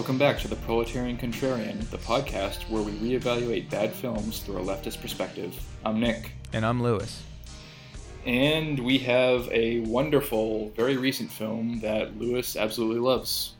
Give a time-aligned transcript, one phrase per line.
[0.00, 4.64] Welcome back to the Proletarian Contrarian, the podcast where we reevaluate bad films through a
[4.64, 5.54] leftist perspective.
[5.84, 6.32] I'm Nick.
[6.54, 7.22] And I'm Lewis.
[8.24, 13.56] And we have a wonderful, very recent film that Lewis absolutely loves.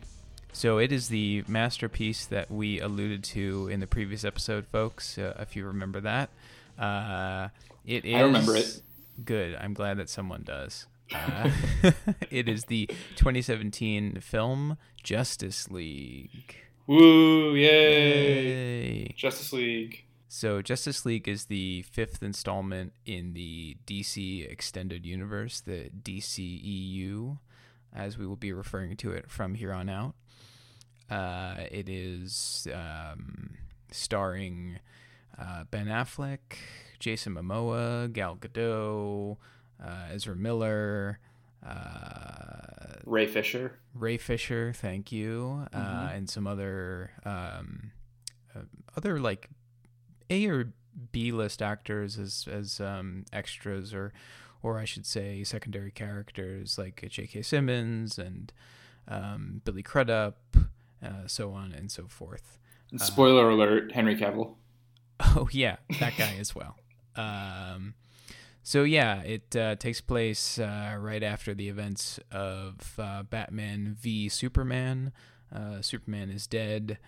[0.55, 5.37] So it is the masterpiece that we alluded to in the previous episode, folks, uh,
[5.41, 6.31] if you remember that.
[6.79, 7.49] Uh,
[7.85, 8.15] it is.
[8.15, 8.81] I remember it.
[9.23, 9.57] Good.
[9.57, 10.87] I'm glad that someone does.
[11.15, 11.51] Uh,
[12.31, 16.57] it is the 2017 film Justice League.
[16.87, 17.55] Woo!
[17.55, 18.47] Yay!
[18.47, 19.15] Yay.
[19.17, 20.05] Justice League.
[20.29, 27.39] So, Justice League is the fifth installment in the DC Extended Universe, the DCEU,
[27.93, 30.15] as we will be referring to it from here on out.
[31.11, 33.57] Uh, it is um,
[33.91, 34.79] starring
[35.37, 36.39] uh, Ben Affleck,
[37.01, 39.37] Jason Momoa, Gal Gadot,
[39.83, 41.19] uh, Ezra Miller,
[41.67, 43.79] uh, Ray Fisher.
[43.95, 45.79] Ray Fisher, thank you, uh,
[46.09, 46.17] Mhm.
[46.17, 47.93] and some other um,
[48.55, 48.63] uh,
[48.97, 49.49] other like
[50.29, 50.73] A or
[51.13, 54.13] B list actors as as um, extras or
[54.63, 57.43] or I should say secondary characters like J.K.
[57.43, 58.53] Simmons and
[59.09, 60.57] um, Billy Crudup,
[61.03, 62.59] uh, so on and so forth.
[62.91, 64.55] And spoiler alert: Henry Cavill.
[65.37, 66.77] Oh yeah, that guy as well.
[67.17, 67.95] Um,
[68.63, 74.29] so yeah, it uh, takes place uh, right after the events of uh, Batman v
[74.29, 75.13] Superman.
[75.55, 76.99] Uh, Superman is dead.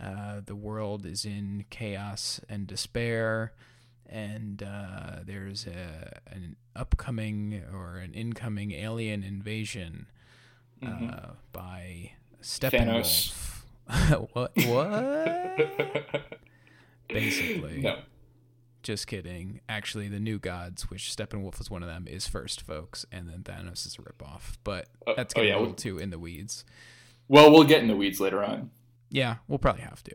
[0.00, 3.52] Uh, the world is in chaos and despair,
[4.08, 10.06] and uh, there's a, an upcoming or an incoming alien invasion
[10.80, 11.12] Mhm.
[11.12, 13.64] uh, by Steppenwolf.
[14.32, 14.52] what?
[14.68, 15.58] What?
[17.08, 17.80] Basically.
[17.80, 17.98] no.
[18.82, 19.60] Just kidding.
[19.68, 23.42] Actually, the new gods, which Steppenwolf is one of them, is first, folks, and then
[23.42, 24.56] Thanos is a ripoff.
[24.64, 26.64] But Oh, that's oh, getting yeah, a little too in the weeds.
[27.28, 28.70] Well, we'll get in the weeds later on.
[29.10, 30.14] Yeah, we'll probably have to.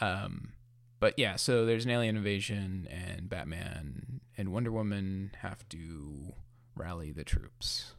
[0.00, 0.52] Um,
[0.98, 6.32] but yeah, so there's an alien invasion, and Batman and Wonder Woman have to
[6.74, 7.92] rally the troops.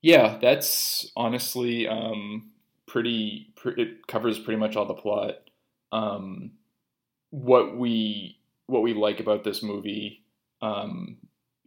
[0.00, 2.50] Yeah, that's honestly um,
[2.86, 3.52] pretty.
[3.56, 5.36] Pre- it covers pretty much all the plot.
[5.92, 6.52] Um,
[7.30, 10.24] what we what we like about this movie
[10.60, 11.18] um,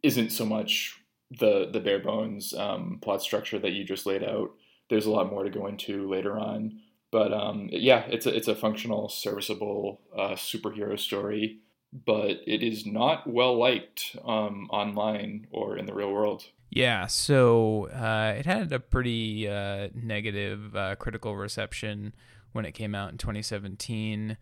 [0.04, 1.00] isn't so much
[1.32, 4.52] the the bare bones um, plot structure that you just laid out.
[4.90, 6.80] There's a lot more to go into later on,
[7.12, 11.60] but um, yeah, it's a it's a functional, serviceable uh, superhero story.
[11.94, 16.46] But it is not well liked um, online or in the real world.
[16.70, 22.14] Yeah, so uh, it had a pretty uh, negative uh, critical reception
[22.52, 24.36] when it came out in 2017.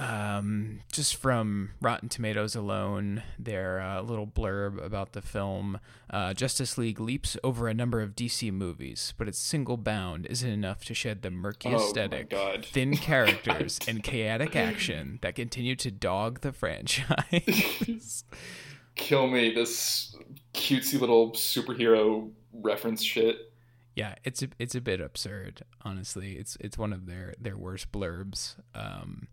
[0.00, 5.78] Um, just from Rotten Tomatoes alone, their uh, little blurb about the film
[6.08, 10.48] uh, Justice League leaps over a number of DC movies, but its single bound isn't
[10.48, 12.64] enough to shed the murky Oh aesthetic, God.
[12.64, 18.24] thin characters, and chaotic action that continue to dog the franchise.
[18.94, 20.16] kill me this
[20.54, 23.50] cutesy little superhero reference shit
[23.96, 26.36] yeah, it's a it's a bit absurd, honestly.
[26.36, 28.54] It's it's one of their their worst blurbs.
[28.74, 29.26] Um,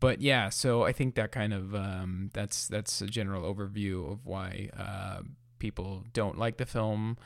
[0.00, 4.24] but yeah, so I think that kind of um, that's that's a general overview of
[4.26, 5.20] why uh,
[5.58, 7.16] people don't like the film,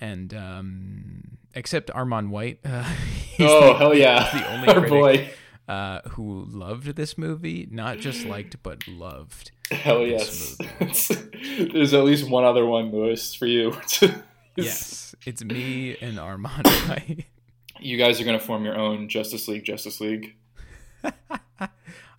[0.00, 2.60] and um, except Armond White.
[2.64, 2.84] Uh,
[3.40, 5.30] oh the- hell yeah the only our critic boy
[5.72, 9.50] uh, who loved this movie, not just liked but loved.
[9.70, 10.56] hell yes
[11.72, 13.72] there's at least one other one lewis for you
[14.54, 17.24] Yes, it's me and Armond White.
[17.80, 20.34] you guys are going to form your own justice league justice league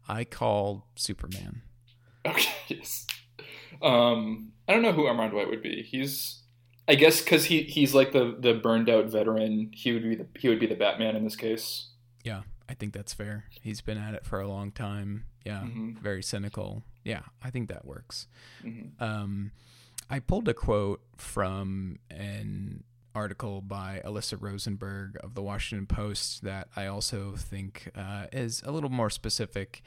[0.08, 1.62] I call Superman.
[2.26, 3.06] okay yes
[3.82, 6.42] um i don't know who armond white would be he's
[6.88, 10.28] i guess because he he's like the the burned out veteran he would be the
[10.40, 11.90] he would be the batman in this case
[12.24, 13.44] Yeah, I think that's fair.
[13.62, 15.26] He's been at it for a long time.
[15.44, 16.00] Yeah, Mhm.
[16.00, 16.84] very cynical.
[17.04, 18.28] Yeah, I think that works.
[18.64, 18.92] Mhm.
[19.02, 19.52] Um,
[20.10, 26.68] I pulled a quote from an article by Alyssa Rosenberg of the Washington Post that
[26.76, 29.82] I also think uh, is a little more specific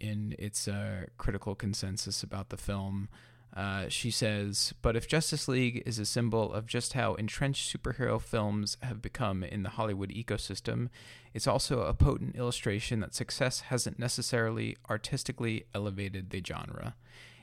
[0.00, 3.08] in its uh, critical consensus about the film.
[3.56, 8.20] Uh, she says, But if Justice League is a symbol of just how entrenched superhero
[8.20, 10.90] films have become in the Hollywood ecosystem,
[11.34, 16.94] it's also a potent illustration that success hasn't necessarily artistically elevated the genre.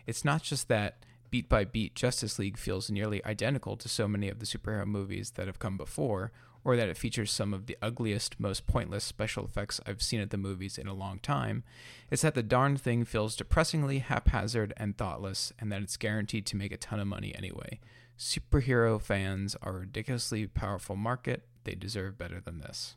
[0.06, 1.00] It's not just that
[1.32, 5.32] beat by beat Justice League feels nearly identical to so many of the superhero movies
[5.32, 6.32] that have come before,
[6.64, 10.32] or that it features some of the ugliest, most pointless special effects I've seen at
[10.32, 11.64] the movies in a long time.
[12.10, 16.58] It's that the darn thing feels depressingly haphazard and thoughtless, and that it's guaranteed to
[16.58, 17.80] make a ton of money anyway.
[18.18, 21.44] Superhero fans are a ridiculously powerful market.
[21.66, 22.96] They deserve better than this.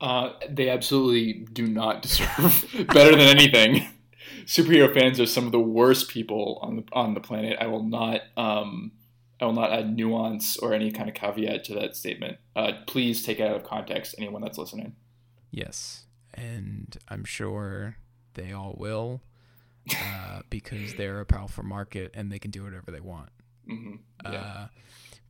[0.00, 3.88] Uh, they absolutely do not deserve better than anything.
[4.44, 7.56] Superhero fans are some of the worst people on the on the planet.
[7.60, 8.92] I will not um,
[9.40, 12.38] I will not add nuance or any kind of caveat to that statement.
[12.54, 14.94] Uh, please take it out of context, anyone that's listening.
[15.50, 17.96] Yes, and I'm sure
[18.34, 19.22] they all will,
[19.96, 23.30] uh, because they're a powerful market and they can do whatever they want.
[23.68, 24.32] Mm-hmm.
[24.32, 24.38] Yeah.
[24.38, 24.66] Uh,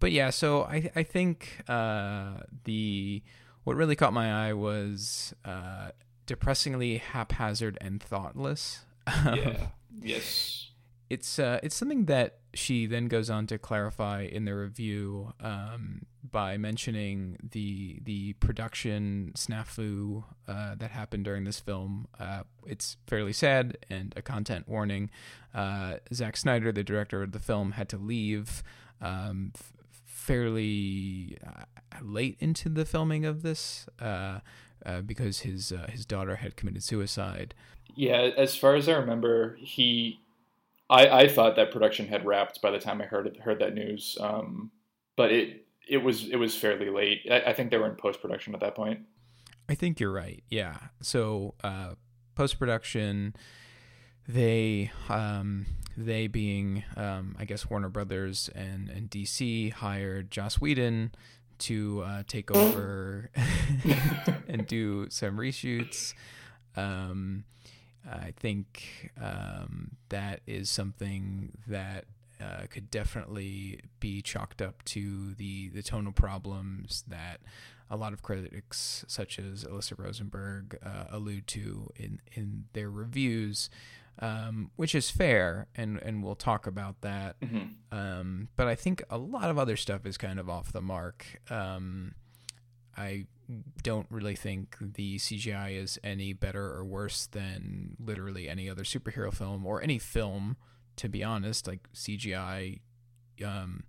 [0.00, 3.23] but yeah, so I I think uh, the
[3.64, 5.90] what really caught my eye was uh,
[6.26, 8.85] depressingly haphazard and thoughtless.
[9.25, 9.69] yeah.
[10.03, 10.71] Yes.
[11.11, 16.06] It's uh, it's something that she then goes on to clarify in the review um,
[16.29, 22.09] by mentioning the the production snafu uh, that happened during this film.
[22.19, 25.11] Uh, it's fairly sad and a content warning.
[25.55, 28.62] Uh, Zack Snyder, the director of the film, had to leave
[29.00, 29.73] um, f-
[30.06, 31.65] fairly uh,
[32.03, 33.87] late into the filming of this
[34.84, 37.54] uh, uh, because his his daughter had committed suicide.
[37.94, 40.20] Yeah, as far as I remember, he
[40.90, 44.16] I, I thought that production had wrapped by the time I heard heard that news.
[44.20, 44.70] Um,
[45.16, 47.26] but it it was it was fairly late.
[47.31, 49.00] I, I think they were in post production at that point.
[49.69, 50.42] I think you're right.
[50.48, 50.76] Yeah.
[51.00, 51.94] So uh,
[52.34, 53.34] post production,
[54.28, 55.66] they um,
[55.96, 61.12] they being um, I guess Warner Brothers and and DC hired Joss Whedon
[61.60, 63.30] to uh, take over
[64.48, 66.14] and do some reshoots.
[66.76, 67.44] Um,
[68.10, 72.04] I think um, that is something that
[72.40, 77.40] uh, could definitely be chalked up to the the tonal problems that
[77.90, 83.70] a lot of critics, such as Alyssa Rosenberg, uh, allude to in in their reviews,
[84.19, 87.40] um, which is fair, and and we'll talk about that.
[87.40, 87.96] Mm-hmm.
[87.96, 91.40] Um, but I think a lot of other stuff is kind of off the mark.
[91.50, 92.14] Um,
[92.96, 93.26] I
[93.82, 99.32] don't really think the CGI is any better or worse than literally any other superhero
[99.32, 100.56] film or any film.
[100.96, 102.78] To be honest, like CGI,
[103.44, 103.82] um,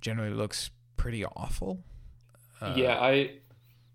[0.00, 1.84] generally looks pretty awful.
[2.62, 3.32] Uh, yeah, I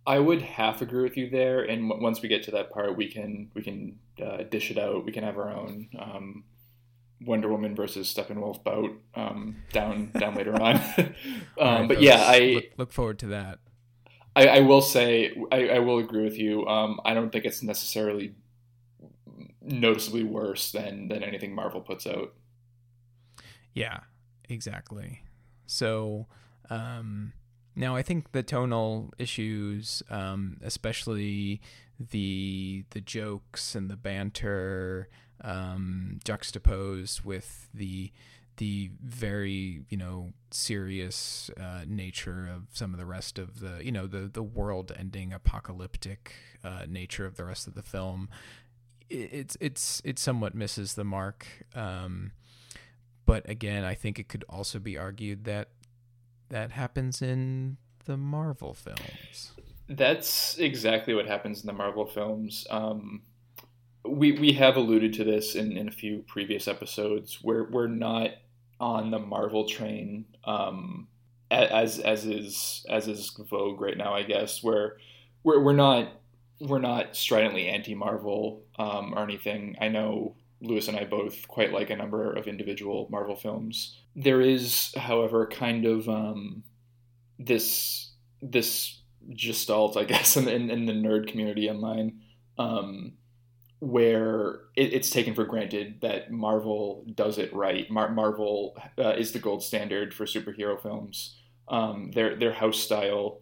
[0.06, 1.62] I would half agree with you there.
[1.64, 4.78] And w- once we get to that part, we can we can uh, dish it
[4.78, 5.06] out.
[5.06, 6.44] We can have our own um,
[7.22, 10.76] Wonder Woman versus Steppenwolf bout um, down down later on.
[10.98, 11.14] um,
[11.60, 13.60] right, but yeah, I look, look forward to that.
[14.36, 16.66] I, I will say I, I, will agree with you.
[16.66, 18.34] Um, I don't think it's necessarily
[19.62, 22.34] noticeably worse than than anything Marvel puts out.
[23.74, 24.00] Yeah,
[24.50, 25.24] exactly.
[25.68, 26.28] So
[26.70, 27.34] um,
[27.76, 31.62] now I think the tonal issues, um, especially
[32.00, 35.10] the the jokes and the banter,
[35.44, 38.12] um, juxtaposed with the
[38.58, 43.92] the very you know serious uh, nature of some of the rest of the you
[43.92, 46.34] know the the world ending apocalyptic
[46.64, 48.30] uh, nature of the rest of the film
[49.12, 51.46] it's it's it somewhat misses the mark.
[51.76, 52.32] Um,
[53.26, 55.70] but again I think it could also be argued that
[56.52, 59.52] that happens in the Marvel films
[59.90, 63.22] that's exactly what happens in the Marvel films um,
[64.06, 68.32] we we have alluded to this in, in a few previous episodes where we're not
[68.80, 71.08] on the Marvel train um,
[71.52, 74.64] as as is as is vogue right now, I guess.
[74.64, 74.98] Where
[75.44, 76.12] we're we're not
[76.60, 79.76] we're not stridently anti Marvel um, or anything.
[79.80, 83.98] I know Lewis and I both quite like a number of individual Marvel films.
[84.16, 86.64] There is, however, kind of um,
[87.40, 89.02] this this
[89.34, 92.22] gestalt, I guess, in, in, in the nerd community online,
[92.58, 93.14] um,
[93.80, 97.90] where it, it's taken for granted that Marvel does it right.
[97.90, 101.38] Mar- Marvel uh, is the gold standard for superhero films.
[101.68, 103.42] Um, their their house style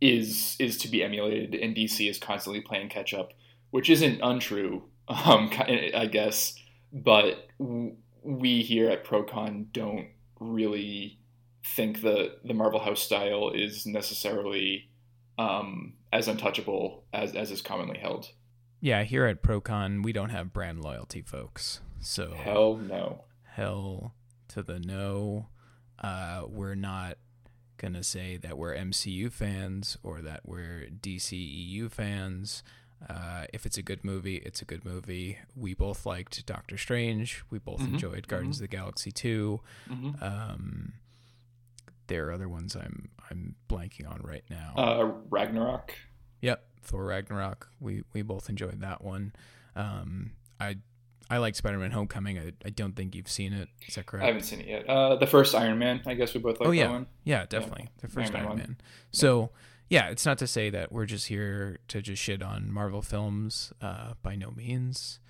[0.00, 3.32] is is to be emulated, and DC is constantly playing catch up,
[3.70, 5.50] which isn't untrue, um,
[5.94, 6.54] I guess.
[6.92, 11.18] But we here at Procon don't really
[11.64, 14.88] think the the Marvel house style is necessarily
[15.38, 18.28] um, as untouchable as as is commonly held.
[18.80, 21.80] Yeah, here at Procon, we don't have brand loyalty, folks.
[22.00, 24.14] So hell no, hell
[24.48, 25.48] to the no.
[25.98, 27.16] Uh, we're not
[27.78, 32.62] gonna say that we're MCU fans or that we're DCEU fans.
[33.08, 35.38] Uh, if it's a good movie, it's a good movie.
[35.56, 37.42] We both liked Doctor Strange.
[37.50, 37.94] We both mm-hmm.
[37.94, 38.64] enjoyed Guardians mm-hmm.
[38.64, 39.60] of the Galaxy 2.
[39.90, 40.24] Mm-hmm.
[40.24, 40.92] Um,
[42.06, 44.74] there are other ones I'm I'm blanking on right now.
[44.76, 45.94] Uh, Ragnarok.
[46.42, 47.68] Yep, Thor Ragnarok.
[47.80, 49.32] We we both enjoyed that one.
[49.74, 50.76] Um, I
[51.30, 52.38] I like Spider Man Homecoming.
[52.38, 53.68] I, I don't think you've seen it.
[53.88, 54.24] Is that correct?
[54.24, 54.88] I haven't seen it yet.
[54.88, 56.02] Uh, the first Iron Man.
[56.04, 56.84] I guess we both like oh, yeah.
[56.84, 57.06] that one.
[57.24, 57.84] Yeah, definitely.
[57.84, 58.00] Yeah.
[58.02, 58.66] The first Iron, Iron Man.
[58.66, 58.76] Man.
[59.12, 59.46] So yeah,
[60.08, 64.14] it's not to say that we're just here to just shit on Marvel films, uh,
[64.22, 65.20] by no means.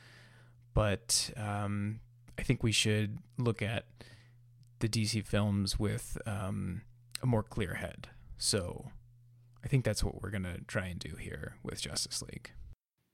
[0.73, 1.99] But um,
[2.39, 3.87] I think we should look at
[4.79, 6.83] the DC films with um,
[7.23, 8.11] a more clear head.
[8.39, 8.91] So
[9.65, 12.53] I think that's what we're going to try and do here with Justice League.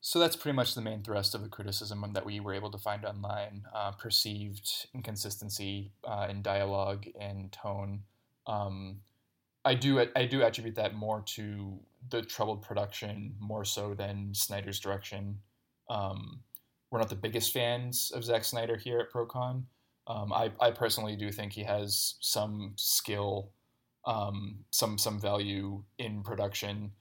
[0.00, 2.78] So that's pretty much the main thrust of the criticism that we were able to
[2.78, 3.62] find online.
[3.74, 8.02] Uh, perceived inconsistency uh, in dialogue and tone.
[8.46, 9.00] Um,
[9.68, 14.80] I do I do attribute that more to the troubled production more so than Snyder's
[14.80, 15.40] direction.
[15.90, 16.40] Um,
[16.90, 19.64] we're not the biggest fans of Zack Snyder here at ProCon.
[20.06, 23.50] Um, I, I personally do think he has some skill,
[24.06, 26.92] um, some some value in production,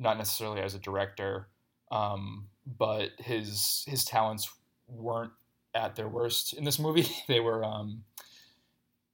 [0.00, 1.46] not necessarily as a director,
[1.92, 4.50] um, but his his talents
[4.88, 5.32] weren't
[5.76, 7.06] at their worst in this movie.
[7.28, 8.02] they were um,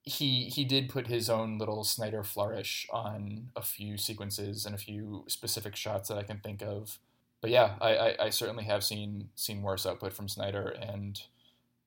[0.05, 4.79] he he did put his own little Snyder flourish on a few sequences and a
[4.79, 6.99] few specific shots that I can think of.
[7.41, 11.21] But yeah, I, I, I certainly have seen seen worse output from Snyder, and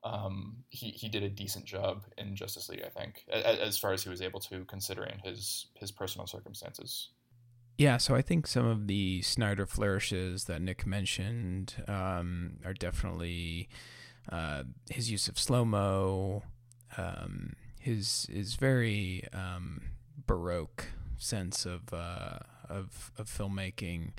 [0.04, 2.84] um, he he did a decent job in Justice League.
[2.86, 7.10] I think as, as far as he was able to, considering his his personal circumstances.
[7.78, 13.68] Yeah, so I think some of the Snyder flourishes that Nick mentioned um, are definitely
[14.32, 16.44] uh, his use of slow mo.
[16.98, 17.56] Um,
[17.86, 19.80] his his very um,
[20.26, 20.88] baroque
[21.18, 24.14] sense of uh, of of filmmaking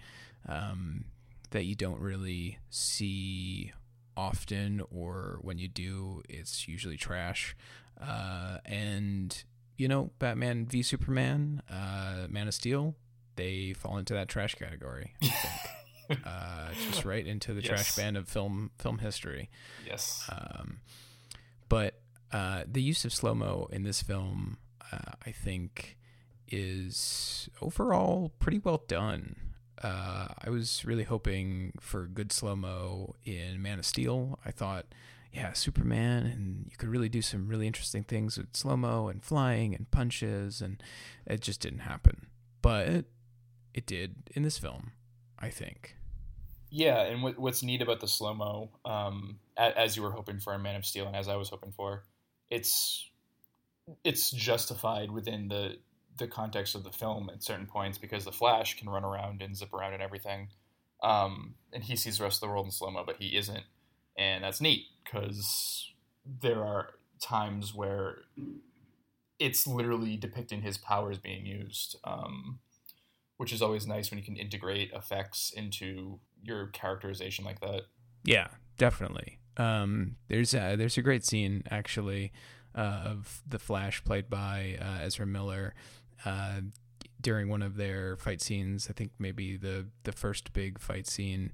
[0.48, 1.06] um,
[1.50, 3.72] that you don't really see
[4.16, 7.56] often, or when you do, it's usually trash.
[8.00, 9.42] Uh, and
[9.76, 12.94] you know, Batman v Superman, uh, Man of Steel,
[13.34, 15.14] they fall into that trash category.
[15.20, 16.20] I think.
[16.24, 17.68] uh, just right into the yes.
[17.68, 19.50] trash bin of film film history.
[19.84, 20.24] Yes.
[20.30, 20.78] Um,
[21.68, 22.00] but
[22.32, 24.58] uh, the use of slow mo in this film,
[24.92, 25.96] uh, I think,
[26.48, 29.36] is overall pretty well done.
[29.82, 34.38] Uh, I was really hoping for good slow mo in Man of Steel.
[34.44, 34.86] I thought,
[35.32, 39.22] yeah, Superman, and you could really do some really interesting things with slow mo and
[39.22, 40.82] flying and punches, and
[41.26, 42.28] it just didn't happen.
[42.62, 43.04] But
[43.74, 44.92] it, did in this film,
[45.38, 45.94] I think.
[46.70, 50.54] Yeah, and what, what's neat about the slow mo, um, as you were hoping for
[50.54, 52.04] in Man of Steel, and as I was hoping for,
[52.50, 53.10] it's
[54.04, 55.76] it's justified within the
[56.18, 59.56] the context of the film at certain points because the Flash can run around and
[59.56, 60.48] zip around and everything,
[61.02, 63.64] um, and he sees the rest of the world in slow mo, but he isn't,
[64.16, 65.92] and that's neat because
[66.40, 68.18] there are times where
[69.38, 72.60] it's literally depicting his powers being used, um,
[73.36, 77.82] which is always nice when you can integrate effects into your characterization like that.
[78.24, 79.38] Yeah, definitely.
[79.56, 82.32] Um, there's a, there's a great scene actually
[82.74, 85.74] uh, of the Flash played by uh, Ezra Miller
[86.24, 86.60] uh,
[87.20, 88.88] during one of their fight scenes.
[88.90, 91.52] I think maybe the the first big fight scene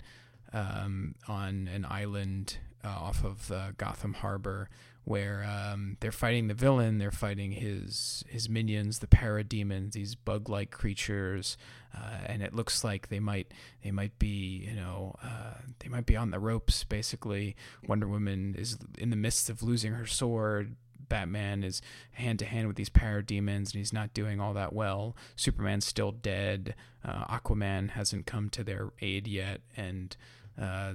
[0.53, 4.69] um, on an island uh, off of uh, Gotham Harbor
[5.05, 10.71] where um, they're fighting the villain, they're fighting his his minions, the parademons, these bug-like
[10.71, 11.57] creatures,
[11.97, 16.07] uh, and it looks like they might they might be you know uh, they might
[16.07, 16.85] be on the ropes.
[16.85, 17.57] Basically,
[17.87, 20.77] Wonder Woman is in the midst of losing her sword.
[21.09, 21.83] Batman is
[22.13, 25.15] hand to hand with these parademons and he's not doing all that well.
[25.37, 26.75] Superman's still dead.
[27.05, 30.17] Uh, Aquaman hasn't come to their aid yet, and
[30.59, 30.95] uh,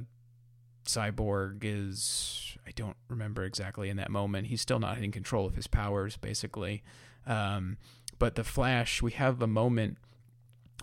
[0.88, 4.48] Cyborg is I don't remember exactly in that moment.
[4.48, 6.84] He's still not in control of his powers, basically.
[7.26, 7.78] Um,
[8.20, 9.98] but the Flash, we have a moment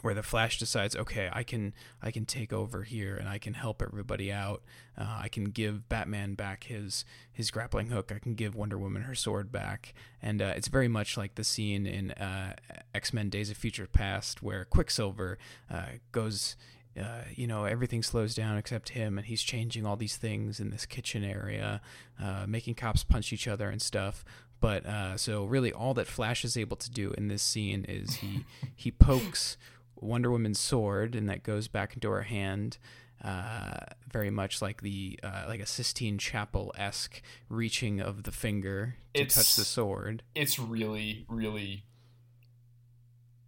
[0.04, 3.54] where the Flash decides, okay, I can I can take over here and I can
[3.54, 4.62] help everybody out.
[4.98, 8.12] Uh, I can give Batman back his his grappling hook.
[8.14, 11.44] I can give Wonder Woman her sword back, and uh, it's very much like the
[11.44, 12.54] scene in uh,
[12.94, 15.38] X Men: Days of Future Past where Quicksilver
[15.70, 16.56] uh, goes
[17.00, 20.70] uh, you know, everything slows down except him, and he's changing all these things in
[20.70, 21.80] this kitchen area,
[22.22, 24.24] uh, making cops punch each other and stuff.
[24.60, 28.16] But uh, so really, all that Flash is able to do in this scene is
[28.16, 28.44] he
[28.76, 29.56] he pokes
[29.96, 32.78] Wonder Woman's sword, and that goes back into her hand.
[33.22, 33.78] Uh,
[34.12, 39.22] very much like the uh, like a Sistine Chapel esque reaching of the finger to
[39.22, 40.22] it's, touch the sword.
[40.34, 41.84] It's really, really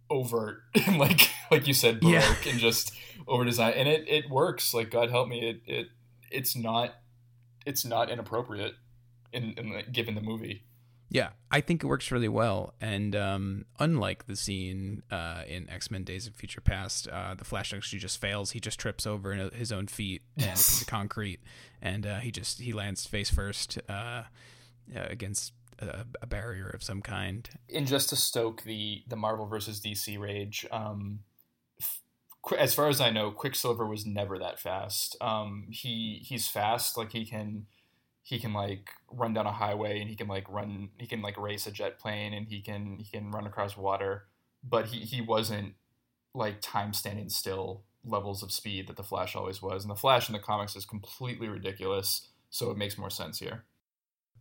[0.09, 0.61] overt,
[0.97, 2.51] like like you said, baroque yeah.
[2.51, 2.93] and just
[3.27, 4.73] over design, and it it works.
[4.73, 5.87] Like God help me, it it
[6.31, 6.95] it's not
[7.65, 8.75] it's not inappropriate
[9.33, 10.63] in, in the, given the movie.
[11.09, 12.73] Yeah, I think it works really well.
[12.81, 17.45] And um, unlike the scene uh, in X Men: Days of Future Past, uh, the
[17.45, 18.51] Flash actually just fails.
[18.51, 20.79] He just trips over his own feet and yes.
[20.79, 21.39] the concrete,
[21.81, 24.23] and uh, he just he lands face first uh,
[24.93, 27.49] against a, a, barrier of some kind.
[27.73, 31.19] And just to stoke the the Marvel versus DC rage, um,
[32.57, 35.15] as far as I know, Quicksilver was never that fast.
[35.21, 37.65] Um, he he's fast, like he can
[38.23, 41.37] he can like run down a highway and he can like run he can like
[41.37, 44.25] race a jet plane and he can he can run across water,
[44.63, 45.73] but he he wasn't
[46.33, 49.83] like time standing still levels of speed that the Flash always was.
[49.83, 53.65] And the Flash in the comics is completely ridiculous, so it makes more sense here.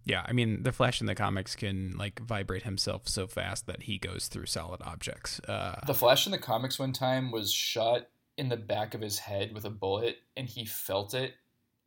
[0.07, 3.83] Yeah, I mean, the Flash in the comics can like vibrate himself so fast that
[3.83, 5.41] he goes through solid objects.
[5.41, 8.07] Uh, the Flash in the comics one time was shot
[8.39, 11.35] in the back of his head with a bullet, and he felt it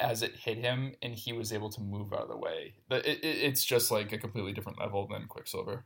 [0.02, 2.74] as it hit him, and he was able to move out of the way.
[2.92, 5.86] It, it, it's just like a completely different level than Quicksilver.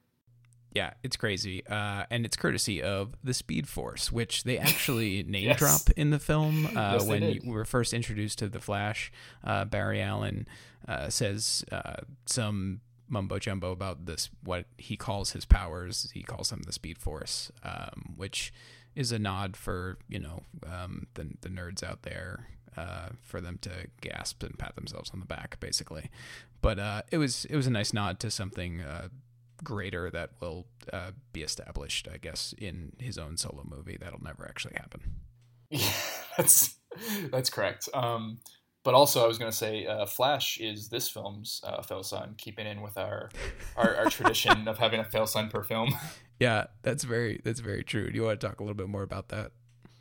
[0.74, 1.66] Yeah, it's crazy.
[1.68, 5.60] Uh, and it's courtesy of the Speed Force, which they actually name Yes.
[5.60, 6.66] drop in the film.
[6.68, 9.12] Uh, Yes, when you were first introduced to the Flash,
[9.44, 10.48] uh, Barry Allen
[10.88, 16.10] uh, says uh, some mumbo jumbo about this, what he calls his powers.
[16.14, 18.52] He calls them the Speed Force, um, which
[18.96, 22.48] is a nod for, you know, um, the, the nerds out there.
[22.76, 23.70] Uh, for them to
[24.02, 26.10] gasp and pat themselves on the back, basically,
[26.64, 29.10] but uh, it was it was a nice nod to something uh,
[29.64, 33.98] greater that will uh, be established, I guess, in his own solo movie.
[34.00, 35.02] That'll never actually happen.
[35.70, 35.92] Yeah,
[36.38, 36.76] that's
[37.32, 37.90] that's correct.
[37.96, 38.38] Um,
[38.84, 42.36] but also, I was going to say, uh, Flash is this film's uh, fail son,
[42.38, 43.30] keeping in with our
[43.76, 45.96] our, our tradition of having a fail son per film.
[46.40, 48.10] Yeah, that's very that's very true.
[48.10, 49.52] Do you want to talk a little bit more about that?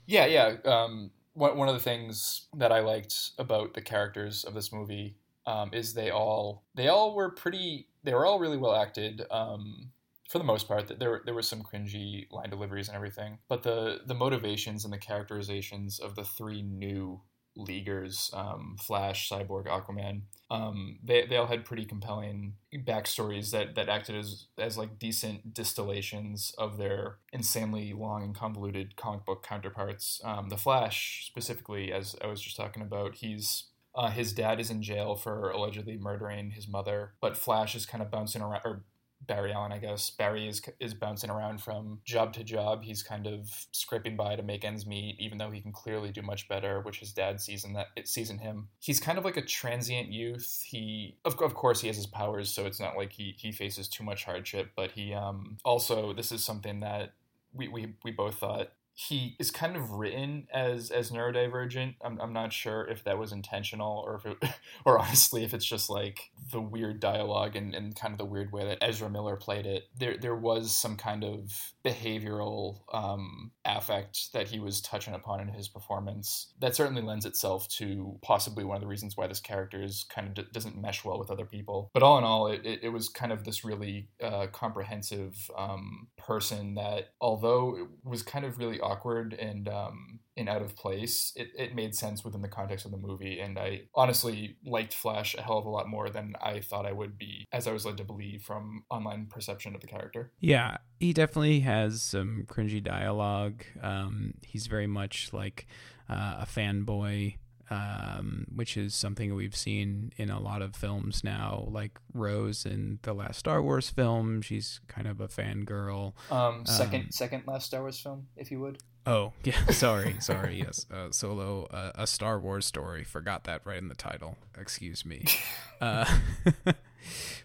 [0.07, 0.57] Yeah, yeah.
[0.64, 5.19] Um, one one of the things that I liked about the characters of this movie
[5.46, 7.88] um, is they all they all were pretty.
[8.04, 9.22] They were all really well acted.
[9.30, 9.90] Um,
[10.28, 14.00] for the most part, there there were some cringy line deliveries and everything, but the
[14.06, 17.20] the motivations and the characterizations of the three new
[17.56, 23.88] leaguers, um, Flash, Cyborg, Aquaman, um, they, they all had pretty compelling backstories that, that
[23.88, 30.20] acted as, as like decent distillations of their insanely long and convoluted comic book counterparts.
[30.24, 34.70] Um, the Flash, specifically, as I was just talking about, he's uh, his dad is
[34.70, 38.85] in jail for allegedly murdering his mother, but Flash is kind of bouncing around, or
[39.26, 40.11] Barry Allen, I guess.
[40.11, 42.83] Barry is is bouncing around from job to job.
[42.83, 46.22] He's kind of scraping by to make ends meet, even though he can clearly do
[46.22, 48.68] much better, which his dad sees in that it sees in him.
[48.81, 50.64] He's kind of like a transient youth.
[50.66, 53.88] He, of, of course, he has his powers, so it's not like he he faces
[53.88, 54.70] too much hardship.
[54.74, 57.12] But he um also this is something that
[57.52, 61.94] we we, we both thought he is kind of written as as neurodivergent.
[62.05, 64.50] I'm, I'm not sure if that was intentional or if it,
[64.85, 68.52] or honestly if it's just like the weird dialogue and, and kind of the weird
[68.52, 69.85] way that Ezra Miller played it.
[69.98, 75.48] There there was some kind of behavioral um, affect that he was touching upon in
[75.48, 76.52] his performance.
[76.61, 80.28] That certainly lends itself to possibly one of the reasons why this character is kind
[80.28, 81.90] of d- doesn't mesh well with other people.
[81.94, 86.09] But all in all, it, it, it was kind of this really uh, comprehensive um,
[86.18, 91.33] person that although it was kind of really awkward and um, and out of place,
[91.37, 93.40] it, it made sense within the context of the movie.
[93.40, 96.92] And I honestly liked Flash a hell of a lot more than I thought I
[96.92, 100.33] would be, as I was led to believe from online perception of the character.
[100.40, 103.64] Yeah, he definitely has some cringy dialogue.
[103.83, 105.66] Um, he's very much like
[106.09, 107.37] uh, a fanboy,
[107.72, 111.66] um, which is something we've seen in a lot of films now.
[111.70, 116.12] Like Rose in the last Star Wars film, she's kind of a fangirl.
[116.30, 118.78] Um, second, Um, second last Star Wars film, if you would.
[119.06, 119.66] Oh, yeah.
[119.70, 120.58] Sorry, sorry.
[120.58, 123.04] Yes, uh, Solo, uh, a Star Wars story.
[123.04, 124.37] Forgot that right in the title.
[124.58, 125.24] Excuse me.
[125.80, 126.04] Uh,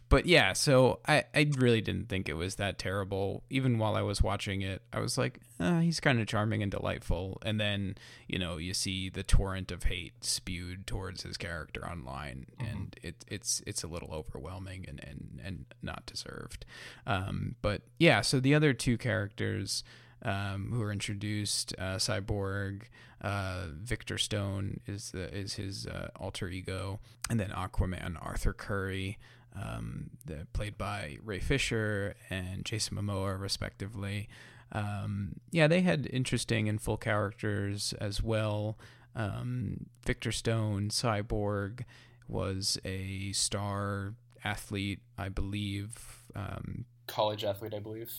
[0.10, 3.43] but yeah, so I, I really didn't think it was that terrible.
[3.50, 6.72] Even while I was watching it, I was like, uh, he's kind of charming and
[6.72, 7.41] delightful.
[7.46, 7.96] And then,
[8.28, 13.26] you know, you see the torrent of hate spewed towards his character online, and it,
[13.28, 16.65] it's it's a little overwhelming and, and, and not deserved.
[17.06, 19.84] Um, but yeah, so the other two characters
[20.24, 21.74] um, who are introduced.
[21.78, 22.84] Uh, Cyborg,
[23.22, 29.17] uh, Victor Stone is the is his uh, alter ego, and then Aquaman, Arthur Curry,
[29.55, 30.12] um,
[30.53, 34.29] played by Ray Fisher and Jason Momoa, respectively.
[34.71, 38.77] Um, yeah, they had interesting and full characters as well.
[39.15, 41.83] Um, Victor Stone, Cyborg,
[42.27, 46.23] was a star athlete, I believe.
[46.36, 48.12] Um, College athlete, I believe.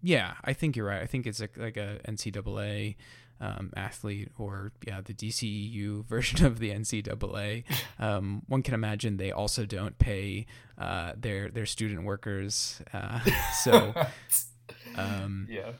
[0.00, 1.02] yeah, I think you're right.
[1.02, 2.94] I think it's a, like a NCAA
[3.40, 7.64] um, athlete or yeah, the DCEU version of the NCAA.
[7.98, 10.46] Um, one can imagine they also don't pay
[10.76, 12.80] uh, their their student workers.
[12.92, 13.20] Uh,
[13.62, 13.94] so
[14.96, 15.72] um, yeah,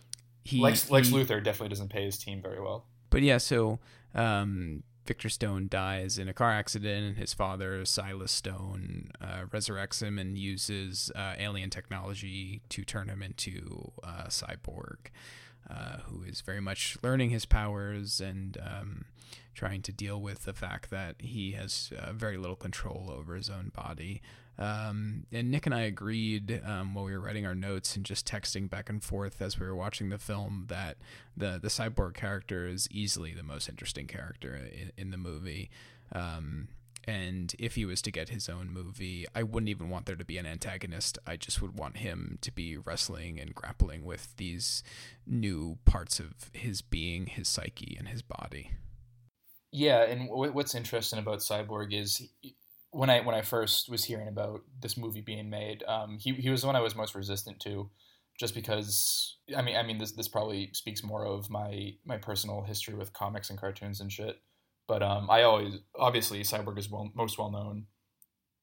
[0.45, 2.87] he Lex, Lex he- Luthor definitely doesn't pay his team very well.
[3.11, 3.79] but yeah, so
[4.15, 10.03] um, Victor Stone dies in a car accident, and his father, Silas Stone, uh, resurrects
[10.03, 14.97] him and uses uh, alien technology to turn him into a cyborg.
[15.71, 19.05] Uh, who is very much learning his powers and um,
[19.55, 23.51] trying to deal with the fact that he has uh, very little control over his
[23.51, 24.23] own body.
[24.59, 28.27] Um, and Nick and I agreed um, while we were writing our notes and just
[28.27, 30.97] texting back and forth as we were watching the film that
[31.37, 35.71] the the cyborg character is easily the most interesting character in, in the movie.
[36.13, 36.69] Um,
[37.05, 40.25] and if he was to get his own movie, I wouldn't even want there to
[40.25, 41.19] be an antagonist.
[41.27, 44.83] I just would want him to be wrestling and grappling with these
[45.27, 48.73] new parts of his being, his psyche, and his body.
[49.71, 52.23] Yeah, and what's interesting about Cyborg is
[52.91, 56.51] when I when I first was hearing about this movie being made, um, he he
[56.51, 57.91] was the one I was most resistant to,
[58.39, 62.63] just because I mean I mean this this probably speaks more of my my personal
[62.63, 64.37] history with comics and cartoons and shit.
[64.89, 67.87] But um, I always obviously Cyborg is well, most well known.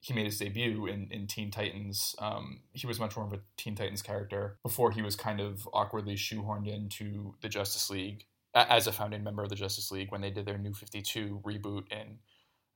[0.02, 2.16] He made his debut in, in Teen Titans.
[2.20, 5.68] Um, he was much more of a Teen Titans character before he was kind of
[5.74, 10.22] awkwardly shoehorned into the Justice League as a founding member of the Justice League when
[10.22, 12.20] they did their New Fifty Two reboot in,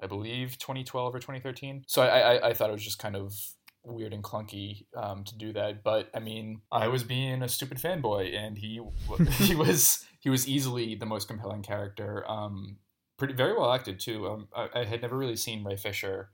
[0.01, 1.83] I believe, 2012 or 2013.
[1.87, 3.33] So I, I, I thought it was just kind of
[3.83, 5.83] weird and clunky um, to do that.
[5.83, 8.81] But I mean, I was being a stupid fanboy, and he
[9.39, 12.29] he was he was easily the most compelling character.
[12.29, 12.77] Um,
[13.19, 14.27] pretty very well acted too.
[14.27, 16.31] Um, I, I, had never really seen Ray Fisher.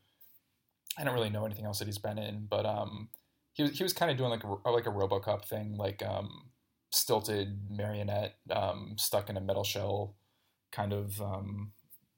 [0.97, 3.09] I don't really know anything else that he's been in, but um,
[3.53, 6.51] he was he was kind of doing like a like a RoboCop thing, like um,
[6.91, 10.15] stilted marionette um, stuck in a metal shell
[10.71, 11.73] kind of um,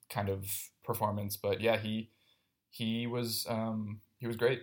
[0.10, 0.46] kind of
[0.84, 1.38] performance.
[1.38, 2.12] But yeah, he
[2.70, 4.62] he was um, he was great.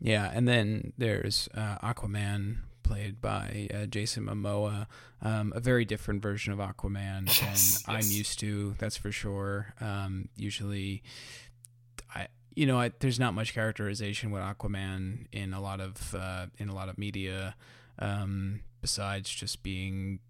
[0.00, 4.86] Yeah, and then there's uh, Aquaman played by uh, Jason Momoa,
[5.22, 7.84] um, a very different version of Aquaman yes, than yes.
[7.88, 8.74] I'm used to.
[8.78, 9.74] That's for sure.
[9.80, 11.02] Um, usually,
[12.14, 16.46] I you know I, there's not much characterization with Aquaman in a lot of uh,
[16.58, 17.56] in a lot of media,
[17.98, 20.20] um, besides just being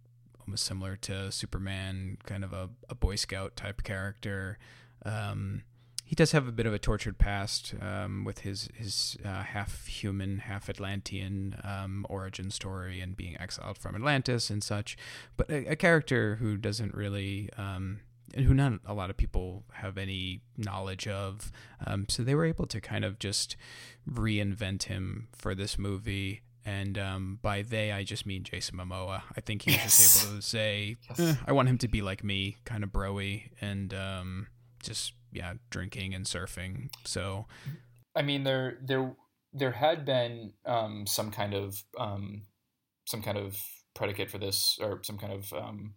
[0.41, 4.59] almost similar to Superman, kind of a, a Boy Scout type character.
[5.05, 5.63] Um,
[6.07, 9.87] he does have a bit of a tortured past um, with his his uh, half
[9.87, 14.97] human, half Atlantean um, origin story and being exiled from Atlantis and such.
[15.37, 17.51] But a, a character who doesn't really.
[17.59, 18.01] Um,
[18.35, 21.51] and who not a lot of people have any knowledge of.
[21.85, 23.57] Um, so they were able to kind of just
[24.09, 26.43] reinvent him for this movie.
[26.65, 29.23] And um, by they, I just mean Jason Momoa.
[29.37, 29.97] I think he was yes.
[29.97, 33.45] just able to say, eh, I want him to be like me, kind of broy,
[33.61, 34.49] and um,
[34.83, 36.91] just yeah, drinking and surfing.
[37.05, 37.47] So,
[38.15, 39.15] I mean, there there
[39.53, 42.43] there had been um, some kind of um,
[43.07, 43.57] some kind of
[43.95, 45.95] predicate for this, or some kind of um,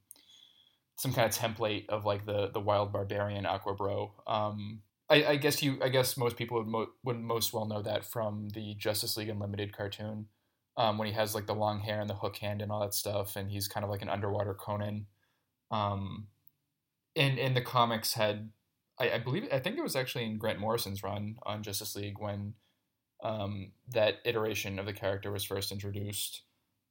[0.98, 4.14] some kind of template of like the the wild barbarian aqua bro.
[4.28, 7.82] Um, I, I, guess you, I guess most people would mo- would most well know
[7.82, 10.28] that from the Justice League Unlimited cartoon,
[10.78, 12.94] um, when he has like the long hair and the hook hand and all that
[12.94, 15.08] stuff, and he's kind of like an underwater Conan.
[15.72, 16.28] Um,
[17.16, 18.52] in in the comics had
[19.00, 22.20] I, I, believe I think it was actually in Grant Morrison's run on Justice League
[22.20, 22.54] when
[23.24, 26.44] um, that iteration of the character was first introduced.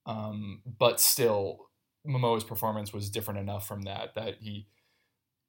[0.07, 1.68] Um, but still,
[2.07, 4.66] Momoa's performance was different enough from that that he,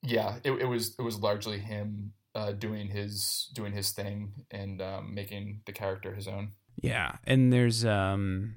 [0.01, 4.81] yeah, it, it was it was largely him uh, doing his doing his thing and
[4.81, 6.51] um, making the character his own.
[6.81, 8.55] Yeah, and there's um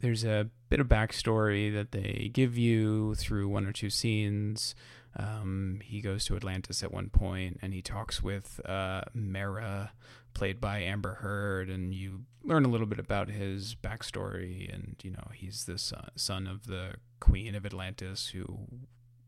[0.00, 4.74] there's a bit of backstory that they give you through one or two scenes
[5.18, 9.92] um, he goes to Atlantis at one point and he talks with uh, Mera,
[10.32, 14.72] played by Amber Heard, and you learn a little bit about his backstory.
[14.72, 18.46] And, you know, he's the son, son of the queen of Atlantis who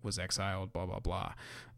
[0.02, 1.32] was exiled, blah, blah, blah.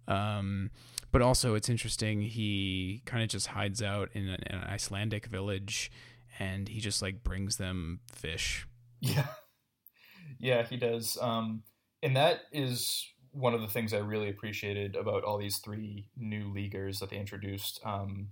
[0.07, 0.71] Um,
[1.11, 5.91] but also, it's interesting, he kind of just hides out in an, an Icelandic village
[6.39, 8.67] and he just like brings them fish.
[9.01, 9.27] Yeah.
[10.39, 11.17] Yeah, he does.
[11.21, 11.63] Um,
[12.03, 16.53] and that is one of the things I really appreciated about all these three new
[16.53, 17.81] leaguers that they introduced.
[17.85, 18.29] Um,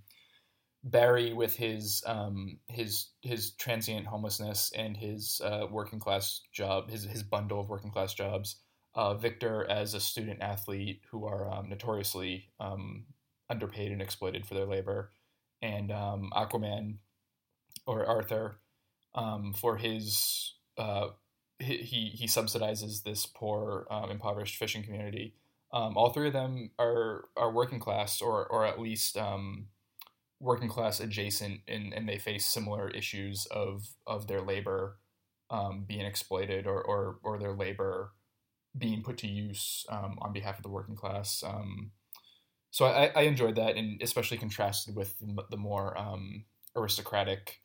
[0.82, 7.04] Barry with his um, his his transient homelessness and his uh, working class job, his
[7.04, 8.56] his bundle of working class jobs.
[8.94, 13.04] Uh, Victor as a student athlete who are um, notoriously um,
[13.50, 15.12] underpaid and exploited for their labor,
[15.60, 16.96] and um, Aquaman
[17.86, 18.60] or Arthur
[19.14, 21.08] um, for his uh,
[21.60, 25.34] he he subsidizes this poor um, impoverished fishing community.
[25.72, 29.66] Um, all three of them are are working class or or at least um,
[30.40, 34.98] working class adjacent, and, and they face similar issues of of their labor
[35.50, 38.12] um, being exploited or, or or their labor
[38.76, 41.42] being put to use um, on behalf of the working class.
[41.46, 41.90] Um,
[42.70, 45.16] so I, I enjoyed that, and especially contrasted with
[45.50, 45.96] the more
[46.76, 47.60] aristocratic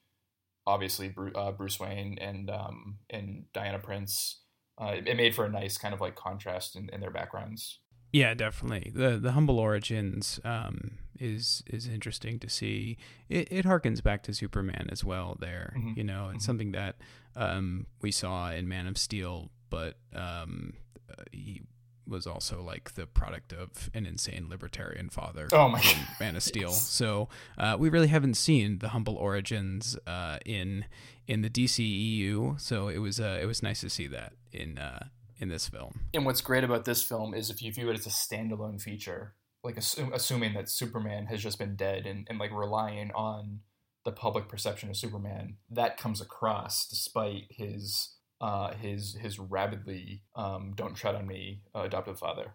[0.68, 4.42] obviously uh, Bruce Wayne and um, and Diana Prince
[4.82, 7.80] uh, it, it, made for a nice kind of like contrast in, in their backgrounds.
[8.12, 8.92] Yeah, definitely.
[8.94, 12.98] the The humble origins um, is is interesting to see.
[13.30, 15.38] It, it harkens back to Superman as well.
[15.40, 15.94] There, mm-hmm.
[15.96, 16.40] you know, it's mm-hmm.
[16.40, 16.96] something that
[17.36, 20.74] um, we saw in Man of Steel, but um,
[21.10, 21.62] uh, he
[22.08, 25.48] was also like the product of an insane libertarian father.
[25.52, 26.72] Oh my god, Man of Steel.
[26.72, 30.86] So uh, we really haven't seen the humble origins uh, in
[31.28, 32.60] in the DCEU.
[32.60, 36.02] So it was uh, it was nice to see that in uh, in this film.
[36.14, 39.36] And what's great about this film is if you view it as a standalone feature,
[39.64, 43.62] like assume, assuming that Superman has just been dead and, and like relying on
[44.04, 48.15] the public perception of Superman, that comes across despite his
[48.46, 52.54] uh, his his rabidly um, "Don't tread on me" uh, adoptive father.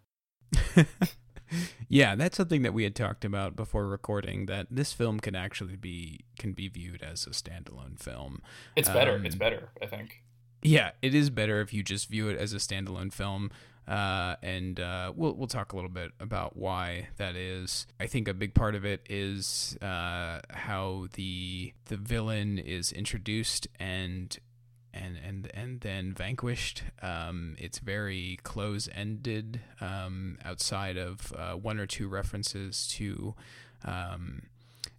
[1.89, 4.47] yeah, that's something that we had talked about before recording.
[4.47, 8.41] That this film can actually be can be viewed as a standalone film.
[8.77, 9.17] It's better.
[9.17, 9.71] Um, it's better.
[9.83, 10.23] I think.
[10.63, 13.51] Yeah, it is better if you just view it as a standalone film.
[13.89, 17.89] Uh, and uh, we'll we'll talk a little bit about why that is.
[17.99, 23.67] I think a big part of it is uh, how the the villain is introduced
[23.81, 24.39] and
[24.93, 26.83] and and and then vanquished.
[27.03, 33.35] Um, it's very close ended, um, outside of uh, one or two references to
[33.85, 34.43] um,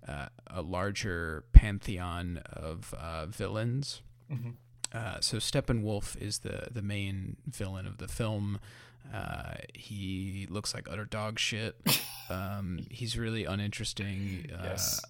[0.08, 4.02] uh, a larger pantheon of uh, villains.
[4.32, 4.52] Mm-hmm.
[4.94, 8.60] Uh, so Steppenwolf is the the main villain of the film.
[9.14, 11.76] Uh, he looks like utter dog shit.
[12.30, 14.50] Um, he's really uninteresting.
[14.54, 15.02] Uh, yes.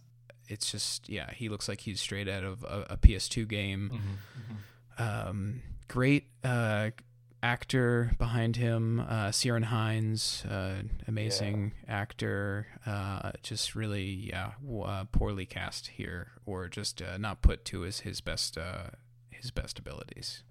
[0.47, 3.91] It's just yeah, he looks like he's straight out of a, a PS2 game.
[3.93, 3.97] Mm-hmm,
[4.41, 4.55] mm-hmm.
[5.01, 6.91] Um, great uh,
[7.43, 11.93] actor behind him, uh, Ciarán Hinds, uh, amazing yeah.
[11.93, 12.67] actor.
[12.85, 14.51] Uh, just really, yeah,
[14.83, 18.91] uh, poorly cast here, or just uh, not put to his his best uh,
[19.29, 20.43] his best abilities.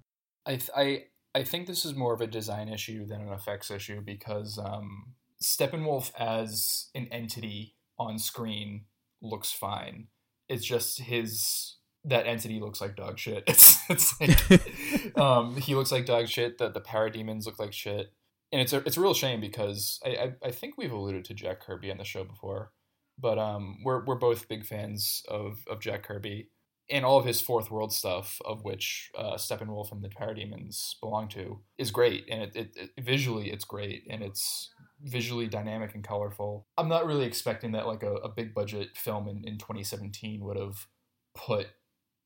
[0.46, 3.70] I th- I I think this is more of a design issue than an effects
[3.70, 8.86] issue because um, Steppenwolf as an entity on screen
[9.22, 10.08] looks fine.
[10.48, 13.44] It's just his that entity looks like dog shit.
[13.48, 16.58] It's it's like um, he looks like dog shit.
[16.58, 18.12] The the parademons look like shit,
[18.52, 21.34] and it's a it's a real shame because I, I, I think we've alluded to
[21.34, 22.72] Jack Kirby on the show before,
[23.18, 26.50] but um we're we're both big fans of of Jack Kirby
[26.90, 31.28] and all of his fourth world stuff, of which uh, Steppenwolf and the Parademons belong
[31.28, 32.24] to, is great.
[32.28, 36.66] And it, it, it, visually, it's great, and it's visually dynamic and colorful.
[36.76, 40.58] I'm not really expecting that like a, a big budget film in, in 2017 would
[40.58, 40.86] have
[41.34, 41.68] put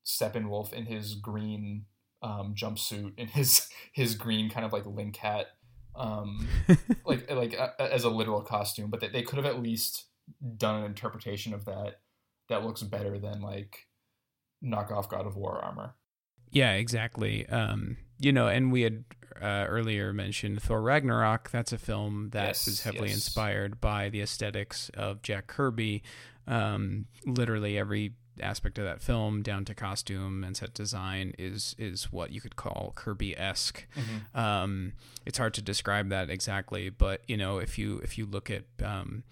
[0.05, 1.85] Steppenwolf in his green
[2.21, 5.47] um, jumpsuit and his his green kind of like link hat,
[5.95, 6.47] um,
[7.05, 8.89] like like uh, as a literal costume.
[8.89, 10.05] But they, they could have at least
[10.57, 12.01] done an interpretation of that
[12.49, 13.87] that looks better than like
[14.63, 15.95] knockoff God of War armor.
[16.51, 17.47] Yeah, exactly.
[17.49, 19.03] Um, you know, and we had
[19.41, 21.51] uh, earlier mentioned Thor Ragnarok.
[21.51, 23.17] That's a film that yes, was heavily yes.
[23.17, 26.03] inspired by the aesthetics of Jack Kirby.
[26.47, 32.11] Um, literally every aspect of that film, down to costume and set design, is is
[32.11, 33.85] what you could call Kirby esque.
[33.95, 34.39] Mm-hmm.
[34.39, 34.93] Um,
[35.25, 38.63] it's hard to describe that exactly, but you know, if you if you look at
[38.83, 39.23] um,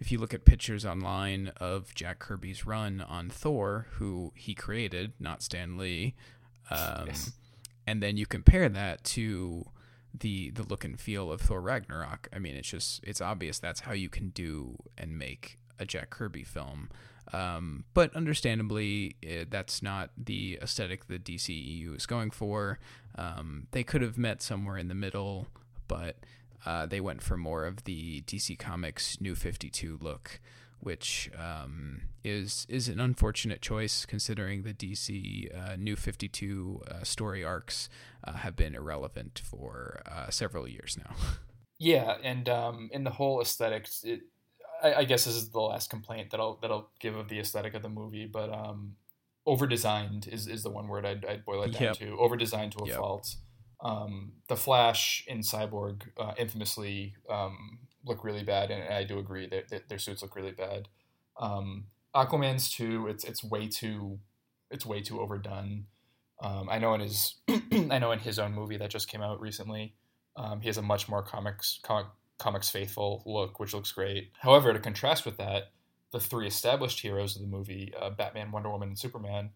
[0.00, 5.12] if you look at pictures online of Jack Kirby's run on Thor, who he created,
[5.20, 6.14] not Stan Lee,
[6.70, 7.32] um, yes.
[7.86, 9.66] and then you compare that to
[10.12, 13.80] the the look and feel of Thor Ragnarok, I mean, it's just it's obvious that's
[13.80, 16.88] how you can do and make a Jack Kirby film.
[17.32, 22.78] Um, but understandably, it, eh, that's not the aesthetic the DCEU is going for.
[23.16, 25.46] Um, they could have met somewhere in the middle,
[25.88, 26.16] but
[26.66, 30.40] uh, they went for more of the DC Comics New 52 look,
[30.80, 37.44] which um, is is an unfortunate choice considering the DC uh, New 52 uh, story
[37.44, 37.88] arcs
[38.24, 41.14] uh, have been irrelevant for uh, several years now.
[41.78, 44.20] Yeah, and um, in the whole aesthetics, it,
[44.82, 47.38] I, I, guess this is the last complaint that I'll that I'll give of the
[47.38, 48.96] aesthetic of the movie, but um,
[49.46, 51.96] over designed is, is the one word I'd, I'd boil it down yep.
[51.96, 52.18] to.
[52.18, 52.96] Over designed to a yep.
[52.96, 53.36] fault.
[53.84, 59.48] Um, the Flash and Cyborg uh, infamously um, look really bad, and I do agree
[59.48, 60.88] that, that their suits look really bad.
[61.40, 63.08] Um, Aquaman's too.
[63.08, 64.18] It's it's way too
[64.70, 65.86] it's way too overdone.
[66.40, 69.40] Um, I know in his I know in his own movie that just came out
[69.40, 69.94] recently,
[70.36, 72.06] um, he has a much more comics comic,
[72.38, 74.32] comics faithful look, which looks great.
[74.40, 75.72] However, to contrast with that,
[76.12, 79.50] the three established heroes of the movie, uh, Batman, Wonder Woman, and Superman,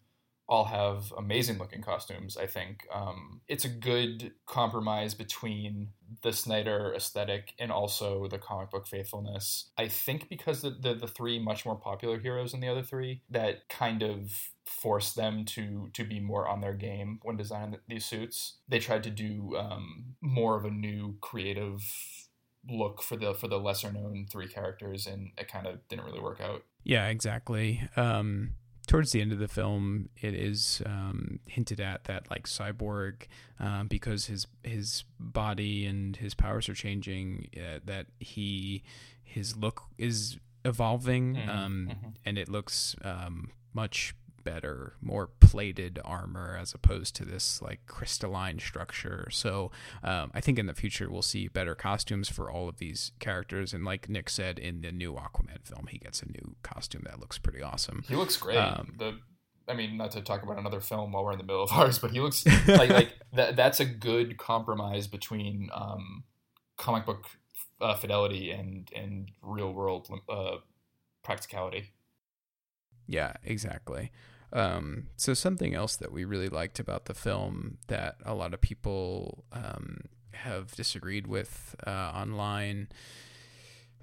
[0.49, 2.37] all have amazing looking costumes.
[2.37, 5.89] I think um, it's a good compromise between
[6.23, 9.71] the Snyder aesthetic and also the comic book faithfulness.
[9.77, 13.23] I think because the, the, the three much more popular heroes than the other three,
[13.31, 14.31] that kind of
[14.65, 18.59] forced them to to be more on their game when designing these suits.
[18.69, 21.83] They tried to do um, more of a new creative
[22.69, 26.21] look for the for the lesser known three characters, and it kind of didn't really
[26.21, 26.63] work out.
[26.85, 27.89] Yeah, exactly.
[27.97, 28.53] Um,
[28.87, 33.27] towards the end of the film, it is um, hinted at that like Cyborg,
[33.59, 38.83] um, because his his body and his powers are changing, uh, that he
[39.23, 41.51] his look is evolving, mm-hmm.
[41.51, 42.09] Um, mm-hmm.
[42.25, 44.15] and it looks um, much
[44.47, 49.29] better, more plated armor as opposed to this like crystalline structure.
[49.31, 53.11] So um, I think in the future we'll see better costumes for all of these
[53.19, 53.75] characters.
[53.75, 57.19] And like Nick said in the new Aquaman film, he gets a new costume that
[57.19, 58.05] looks pretty awesome.
[58.09, 58.57] He looks great.
[58.57, 59.19] Um, the
[59.69, 61.99] I mean, not to talk about another film while we're in the middle of ours,
[61.99, 63.57] but he looks like like that.
[63.57, 66.23] That's a good compromise between um,
[66.77, 67.27] comic book
[67.81, 70.59] uh, fidelity and and real world uh,
[71.25, 71.91] practicality.
[73.09, 74.11] Yeah, exactly.
[74.53, 78.61] Um, so something else that we really liked about the film that a lot of
[78.61, 82.89] people um, have disagreed with uh, online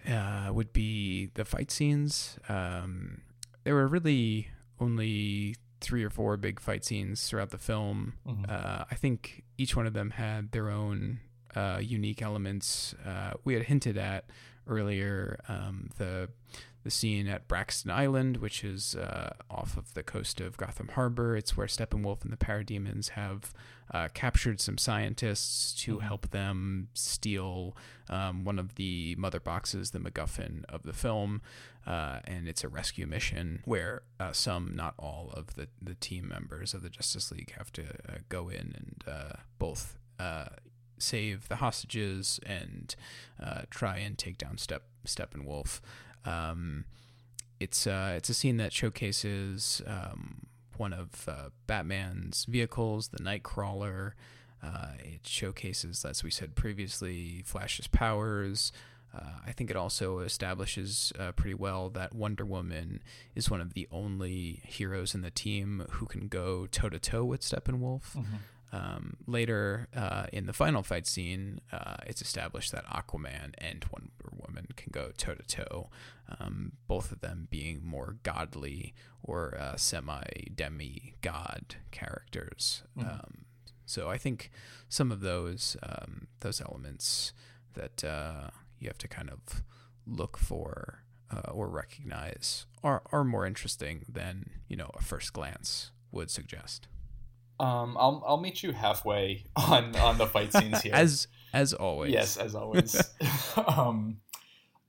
[0.09, 2.37] uh, would be the fight scenes.
[2.49, 3.21] Um,
[3.63, 8.13] there were really only three or four big fight scenes throughout the film.
[8.27, 8.45] Mm-hmm.
[8.49, 11.19] Uh, I think each one of them had their own
[11.55, 12.95] uh, unique elements.
[13.05, 14.25] Uh, we had hinted at
[14.67, 16.29] earlier um, the
[16.83, 21.35] the scene at Braxton Island, which is uh, off of the coast of Gotham Harbor.
[21.35, 23.53] It's where Steppenwolf and the Parademons have
[23.93, 26.05] uh, captured some scientists to mm-hmm.
[26.05, 27.75] help them steal
[28.09, 31.41] um, one of the mother boxes, the MacGuffin of the film.
[31.87, 36.27] Uh, and it's a rescue mission where uh, some, not all, of the, the team
[36.27, 39.97] members of the Justice League have to uh, go in and uh, both
[40.97, 42.95] save the hostages and
[43.69, 45.81] try and take down Step Steppenwolf.
[46.25, 46.85] Um,
[47.59, 54.13] it's uh, it's a scene that showcases um, one of uh, Batman's vehicles, the Knightcrawler.
[54.61, 58.71] Uh, it showcases, as we said previously, Flash's powers.
[59.15, 63.03] Uh, I think it also establishes uh, pretty well that Wonder Woman
[63.35, 67.23] is one of the only heroes in the team who can go toe to toe
[67.23, 68.15] with Steppenwolf.
[68.15, 68.35] Mm-hmm.
[68.73, 74.09] Um, later uh, in the final fight scene, uh, it's established that Aquaman and Wonder
[74.31, 75.89] Woman can go toe to toe,
[76.87, 82.83] both of them being more godly or uh, semi demi god characters.
[82.97, 83.09] Mm-hmm.
[83.09, 83.45] Um,
[83.85, 84.49] so I think
[84.89, 87.33] some of those um, those elements
[87.73, 89.63] that uh, you have to kind of
[90.05, 95.91] look for uh, or recognize are are more interesting than you know a first glance
[96.11, 96.87] would suggest.
[97.59, 100.93] Um, I'll I'll meet you halfway on on the fight scenes here.
[100.93, 102.11] as as always.
[102.11, 102.99] Yes, as always.
[103.67, 104.17] um,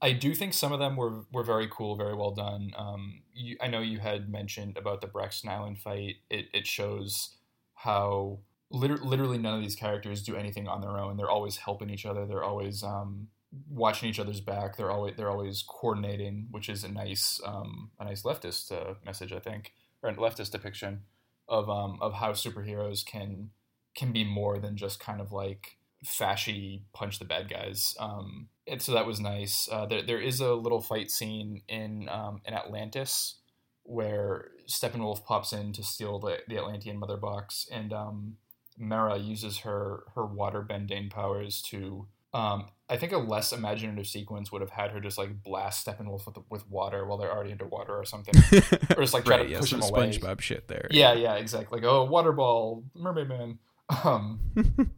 [0.01, 2.71] I do think some of them were were very cool, very well done.
[2.75, 6.15] Um, you, I know you had mentioned about the Braxton Island fight.
[6.29, 7.35] It it shows
[7.75, 8.39] how
[8.71, 11.17] liter- literally none of these characters do anything on their own.
[11.17, 12.25] They're always helping each other.
[12.25, 13.27] They're always um,
[13.69, 14.75] watching each other's back.
[14.75, 19.31] They're always they're always coordinating, which is a nice um, a nice leftist uh, message,
[19.31, 21.01] I think, or leftist depiction
[21.47, 23.51] of um of how superheroes can
[23.95, 27.95] can be more than just kind of like fashy punch the bad guys.
[27.99, 29.67] Um, and so that was nice.
[29.71, 33.37] Uh, there, there is a little fight scene in um, in Atlantis
[33.83, 38.37] where Steppenwolf pops in to steal the, the Atlantean mother box, and um,
[38.77, 44.51] Mera uses her her water bending powers to um, I think a less imaginative sequence
[44.51, 47.95] would have had her just like blast Steppenwolf with, with water while they're already underwater
[47.95, 48.35] or something,
[48.95, 50.09] or just like try right, to push yeah, him away.
[50.09, 50.87] SpongeBob shit there.
[50.91, 51.79] Yeah, yeah, exactly.
[51.79, 53.59] Like oh, water ball, mermaid man.
[54.03, 54.39] Um,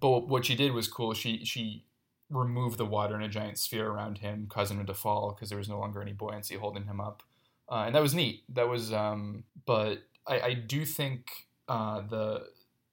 [0.00, 1.14] but what she did was cool.
[1.14, 1.84] She she
[2.30, 5.58] removed the water in a giant sphere around him, causing him to fall because there
[5.58, 7.22] was no longer any buoyancy holding him up,
[7.70, 8.42] uh, and that was neat.
[8.52, 11.28] That was, um, but I, I do think
[11.68, 12.48] uh, the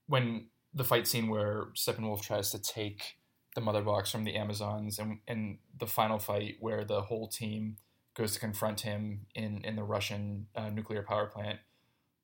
[0.06, 3.15] when the fight scene where Steppenwolf tries to take
[3.56, 7.78] the mother box from the Amazons, and in the final fight where the whole team
[8.16, 11.60] goes to confront him in in the Russian uh, nuclear power plant.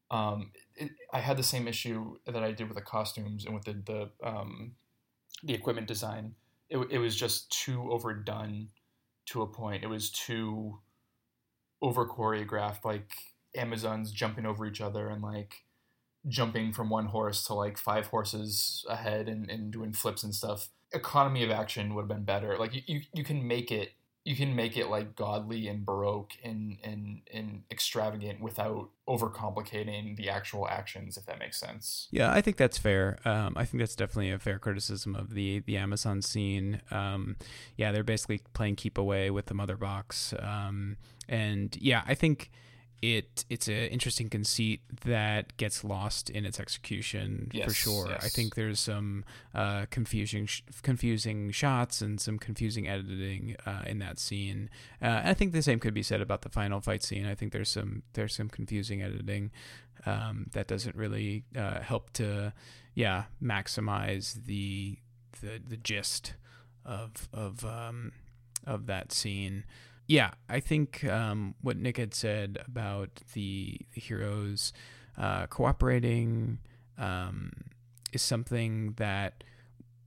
[0.10, 3.66] Um, it, I had the same issue that I did with the costumes and with
[3.66, 4.76] the the um,
[5.44, 6.36] the equipment design.
[6.70, 8.70] It, it was just too overdone
[9.28, 9.84] to a point.
[9.84, 10.80] It was too
[11.82, 13.12] over choreographed, like
[13.56, 15.66] Amazons jumping over each other and like
[16.28, 20.70] jumping from one horse to like five horses ahead and, and doing flips and stuff
[20.94, 22.58] economy of action would have been better.
[22.58, 23.92] Like you, you, you can make it
[24.28, 30.30] you can make it like godly and baroque and and and extravagant without overcomplicating the
[30.30, 32.10] actual actions if that makes sense.
[32.12, 33.18] Yeah i think that's fair.
[33.24, 36.82] Um, i think that's definitely a fair criticism of the the amazon scene.
[36.92, 37.38] Um,
[37.78, 40.34] yeah they're basically playing keep away with the mother box.
[40.38, 40.98] Um,
[41.30, 42.52] and yeah i think
[43.02, 48.08] it it's an interesting conceit that gets lost in its execution yes, for sure.
[48.10, 48.26] Yes.
[48.26, 49.24] I think there's some
[49.54, 54.70] uh, confusing sh- confusing shots and some confusing editing uh, in that scene.
[55.02, 57.26] Uh, I think the same could be said about the final fight scene.
[57.26, 59.52] I think there's some there's some confusing editing
[60.06, 62.54] um, that doesn't really uh, help to
[62.96, 64.98] yeah maximize the
[65.42, 66.34] the the gist
[66.84, 68.14] of of um,
[68.66, 69.66] of that scene
[70.08, 74.72] yeah, I think um, what Nick had said about the, the heroes
[75.18, 76.60] uh, cooperating
[76.98, 77.52] um,
[78.14, 79.44] is something that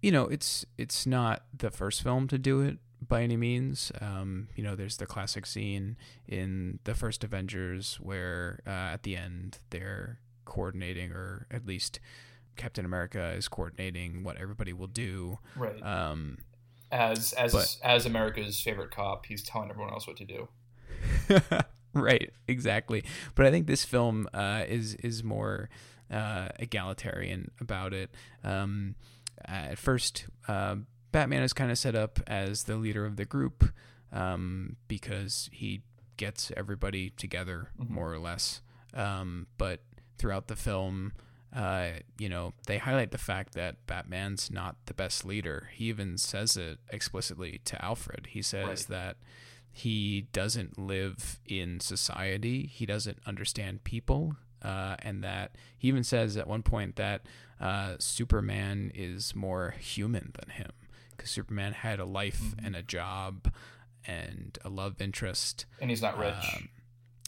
[0.00, 3.92] you know it's it's not the first film to do it by any means.
[4.00, 5.96] Um, you know, there's the classic scene
[6.26, 12.00] in the first Avengers where uh, at the end they're coordinating, or at least
[12.56, 15.38] Captain America is coordinating what everybody will do.
[15.56, 15.82] Right.
[15.82, 16.38] Um,
[16.90, 20.48] as as but, as America's favorite cop, he's telling everyone else what to do.
[21.94, 23.04] right, exactly.
[23.34, 25.68] But I think this film uh, is is more
[26.10, 28.10] uh, egalitarian about it.
[28.44, 28.96] Um,
[29.44, 30.76] at first, uh,
[31.12, 33.64] Batman is kind of set up as the leader of the group
[34.12, 35.82] um, because he
[36.16, 37.94] gets everybody together mm-hmm.
[37.94, 38.60] more or less.
[38.92, 39.80] Um, but
[40.18, 41.12] throughout the film,
[41.54, 41.88] uh,
[42.18, 45.70] you know, they highlight the fact that Batman's not the best leader.
[45.72, 48.28] He even says it explicitly to Alfred.
[48.30, 48.86] He says right.
[48.88, 49.16] that
[49.72, 56.36] he doesn't live in society, he doesn't understand people, uh, and that he even says
[56.36, 57.22] at one point that
[57.60, 60.72] uh, Superman is more human than him
[61.10, 62.66] because Superman had a life mm-hmm.
[62.66, 63.52] and a job
[64.06, 66.34] and a love interest, and he's not rich.
[66.56, 66.68] Um,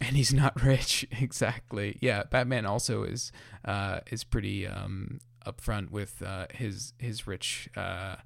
[0.01, 1.99] and he's not rich exactly.
[2.01, 3.33] Yeah, Batman also is
[3.65, 8.17] uh, is pretty um, upfront with uh, his his rich uh,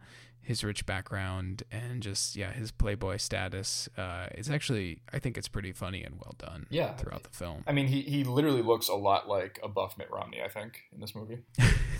[0.47, 3.89] his rich background and just yeah his playboy status.
[3.97, 6.67] Uh, it's actually I think it's pretty funny and well done.
[6.71, 7.65] Yeah, throughout the film.
[7.67, 10.41] I mean, he he literally looks a lot like a buff Mitt Romney.
[10.43, 11.41] I think in this movie.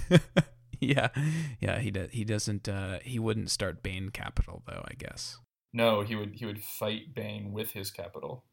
[0.81, 1.09] yeah,
[1.61, 2.11] yeah, he does.
[2.13, 2.69] He doesn't.
[2.69, 4.85] Uh, he wouldn't start Bain Capital though.
[4.87, 5.39] I guess.
[5.73, 6.37] No, he would.
[6.37, 8.45] He would fight Bane with his capital.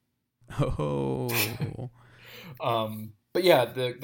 [0.59, 1.89] Oh.
[2.61, 3.95] um, but yeah, the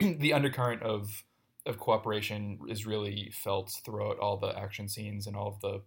[0.00, 1.24] the the undercurrent of
[1.66, 5.82] of cooperation is really felt throughout all the action scenes and all of the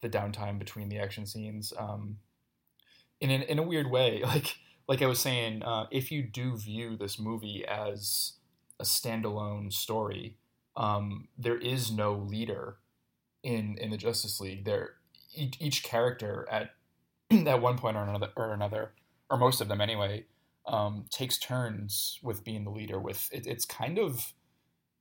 [0.00, 1.72] the downtime between the action scenes.
[1.76, 2.18] Um,
[3.20, 6.56] in an, in a weird way, like like I was saying, uh, if you do
[6.56, 8.34] view this movie as
[8.80, 10.36] a standalone story,
[10.76, 12.76] um, there is no leader
[13.42, 14.64] in in the Justice League.
[14.64, 14.94] There,
[15.34, 16.70] each, each character at
[17.46, 18.92] at one point or another or another
[19.30, 20.24] or most of them anyway,
[20.66, 22.98] um, takes turns with being the leader.
[22.98, 24.32] With it, it's kind of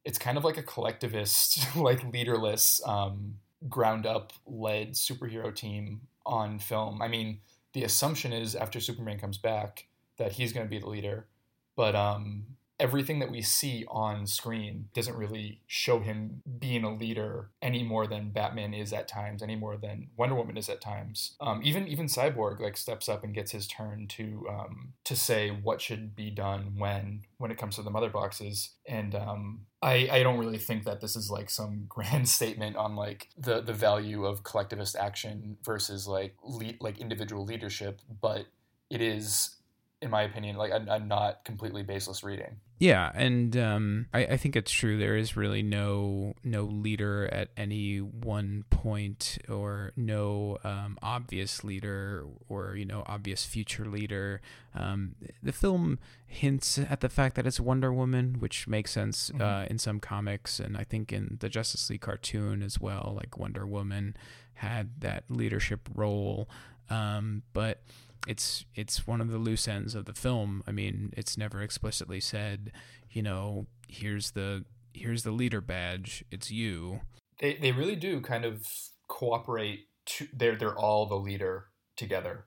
[0.06, 3.36] it's kind of like a collectivist, like leaderless, um,
[3.68, 7.02] ground up led superhero team on film.
[7.02, 7.40] I mean,
[7.74, 11.28] the assumption is after Superman comes back that he's going to be the leader,
[11.76, 17.50] but um, everything that we see on screen doesn't really show him being a leader
[17.62, 21.36] any more than Batman is at times, any more than Wonder Woman is at times.
[21.42, 25.50] Um, even even Cyborg like steps up and gets his turn to um, to say
[25.50, 28.72] what should be done when when it comes to the mother boxes.
[28.86, 32.96] And um, I I don't really think that this is like some grand statement on
[32.96, 38.46] like the the value of collectivist action versus like lead, like individual leadership, but
[38.90, 39.58] it is
[40.02, 42.58] in my opinion, like a, a not completely baseless reading.
[42.80, 45.00] Yeah, and um, I, I, think it's true.
[45.00, 52.26] There is really no no leader at any one point, or no um, obvious leader,
[52.48, 54.42] or you know obvious future leader.
[54.76, 59.42] Um, the film hints at the fact that it's Wonder Woman, which makes sense mm-hmm.
[59.42, 63.14] uh, in some comics, and I think in the Justice League cartoon as well.
[63.18, 64.16] Like Wonder Woman
[64.54, 66.48] had that leadership role,
[66.92, 67.82] um, but
[68.28, 70.64] it's it's one of the loose ends of the film.
[70.68, 72.72] I mean, it's never explicitly said,
[73.10, 76.24] you know, here's the here's the leader badge.
[76.30, 77.02] It's you.
[77.40, 78.68] They they really do kind of
[79.08, 79.86] cooperate.
[80.08, 82.46] To, they're they're all the leader together,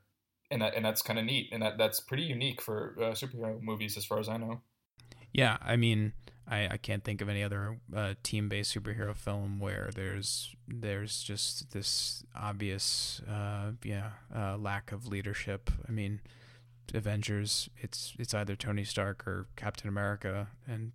[0.51, 3.61] and that and that's kind of neat, and that that's pretty unique for uh, superhero
[3.61, 4.63] movies, as far as I know.
[5.33, 6.13] Yeah, I mean,
[6.51, 11.71] I, I can't think of any other uh, team-based superhero film where there's there's just
[11.71, 15.71] this obvious uh, yeah uh, lack of leadership.
[15.89, 16.21] I mean,
[16.93, 20.93] Avengers, it's it's either Tony Stark or Captain America, and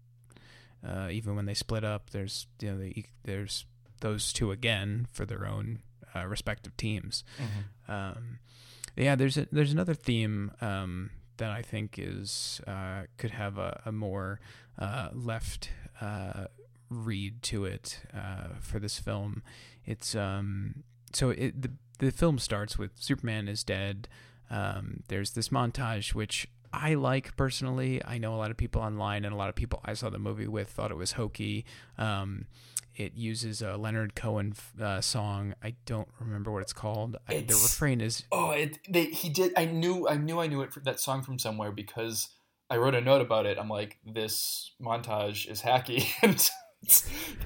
[0.85, 3.65] uh, even when they split up, there's you know they, there's
[4.01, 5.79] those two again for their own
[6.13, 7.23] uh, respective teams.
[7.37, 7.91] Mm-hmm.
[7.91, 8.39] Um,
[8.97, 13.81] yeah, there's a, there's another theme um, that I think is uh, could have a,
[13.86, 14.39] a more
[14.79, 15.69] uh, left
[16.01, 16.45] uh,
[16.89, 19.43] read to it uh, for this film.
[19.86, 20.83] It's um,
[21.13, 24.07] so it, the the film starts with Superman is dead.
[24.49, 28.01] Um, there's this montage which I like personally.
[28.05, 30.19] I know a lot of people online and a lot of people I saw the
[30.19, 31.65] movie with thought it was hokey.
[31.97, 32.47] Um,
[32.95, 35.53] it uses a Leonard Cohen uh, song.
[35.63, 37.17] I don't remember what it's called.
[37.29, 39.53] It's, I, the refrain is oh, it, they, he did.
[39.57, 42.29] I knew I knew I knew it that song from somewhere because
[42.69, 43.57] I wrote a note about it.
[43.59, 46.51] I'm like, this montage is hacky, and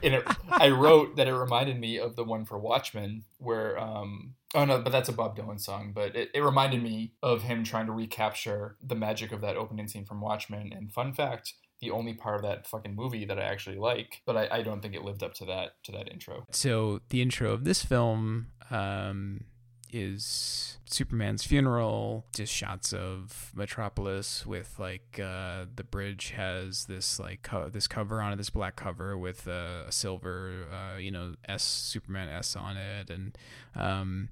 [0.01, 4.65] it, I wrote that it reminded me of the one for Watchmen, where um, oh
[4.65, 5.91] no, but that's a Bob Dylan song.
[5.93, 9.87] But it, it reminded me of him trying to recapture the magic of that opening
[9.87, 10.71] scene from Watchmen.
[10.73, 14.35] And fun fact, the only part of that fucking movie that I actually like, but
[14.35, 16.45] I, I don't think it lived up to that to that intro.
[16.51, 19.45] So the intro of this film um,
[19.91, 27.43] is Superman's funeral, just shots of Metropolis with like uh, the bridge has this like
[27.43, 31.35] co- this cover on it, this black cover with uh, a silver, uh, you know,
[31.47, 33.37] S Superman S on it, and
[33.75, 34.29] um,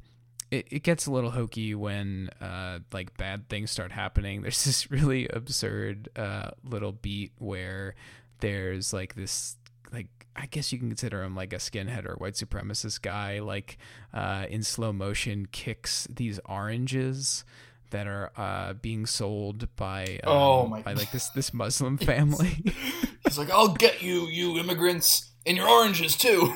[0.52, 4.41] it, it gets a little hokey when uh, like bad things start happening.
[4.43, 7.95] There's this really absurd uh, little beat where
[8.39, 9.58] there's like this
[9.91, 13.78] like I guess you can consider him like a skinhead or white supremacist guy, like
[14.14, 17.43] uh, in slow motion kicks these oranges
[17.89, 22.64] that are uh, being sold by um, oh my by like this this Muslim family.
[23.24, 26.56] He's like, "I'll get you, you immigrants, and your oranges too."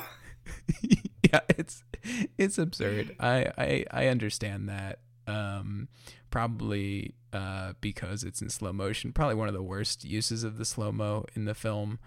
[1.24, 1.84] yeah, it's
[2.38, 3.16] it's absurd.
[3.20, 5.00] I I, I understand that.
[5.28, 5.88] Um,
[6.30, 9.14] probably uh, because it's in slow motion.
[9.14, 12.00] Probably one of the worst uses of the slow mo in the film.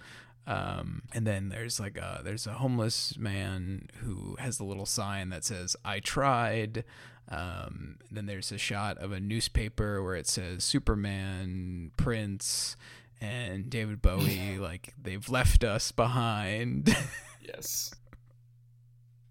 [0.47, 5.31] Um, and then there's like a there's a homeless man who has a little sign
[5.31, 6.85] that says "I tried."
[7.31, 12.77] Um, then there's a shot of a newspaper where it says Superman, Prince,
[13.21, 14.59] and David Bowie.
[14.61, 16.95] like they've left us behind.
[17.41, 17.95] yes.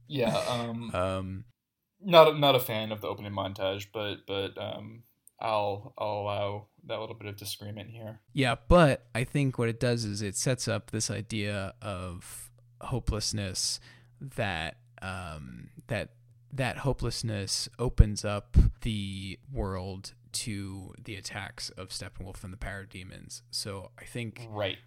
[0.08, 0.36] Yeah.
[0.49, 1.45] Um, um.
[2.06, 5.04] Not not a fan of the opening montage, but but um,
[5.39, 8.20] I'll I'll allow that little bit of disagreement here.
[8.34, 12.51] Yeah, but I think what it does is it sets up this idea of
[12.82, 13.80] hopelessness
[14.20, 16.10] that um, that
[16.51, 23.41] that hopelessness opens up the world to the attacks of Steppenwolf and the parademons.
[23.51, 24.78] So I think right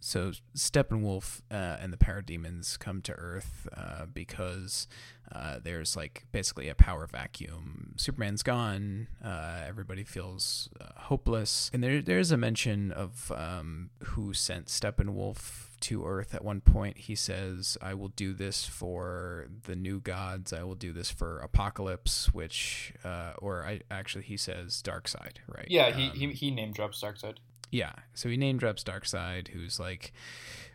[0.00, 4.86] so Steppenwolf uh, and the parademons come to Earth uh, because
[5.32, 7.94] uh, there's like basically a power vacuum.
[7.96, 9.08] Superman's gone.
[9.24, 15.70] Uh, everybody feels uh, hopeless, and there there's a mention of um, who sent Steppenwolf
[15.80, 16.98] to Earth at one point.
[16.98, 20.52] He says, "I will do this for the new gods.
[20.52, 25.66] I will do this for Apokolips," which, uh, or I actually he says Darkseid, right?
[25.68, 27.38] Yeah, he um, he, he name drops Darkseid.
[27.70, 30.12] Yeah, so he name drops Darkseid, who's like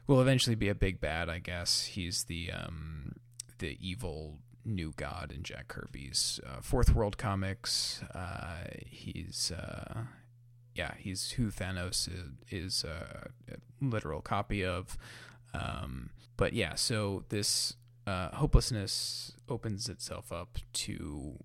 [0.08, 1.86] will eventually be a big bad, I guess.
[1.86, 3.16] He's the um
[3.60, 8.02] the evil new god in Jack Kirby's uh, Fourth World comics.
[8.14, 10.04] Uh, he's uh,
[10.76, 13.30] yeah, he's who Thanos is, is a
[13.82, 14.98] literal copy of.
[15.54, 17.76] Um, but yeah, so this
[18.08, 21.38] uh, hopelessness opens itself up to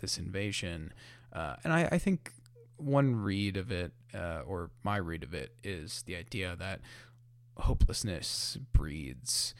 [0.00, 0.92] this invasion,
[1.32, 2.32] uh, and I, I think
[2.76, 6.80] one read of it, uh, or my read of it, is the idea that
[7.58, 9.54] hopelessness breeds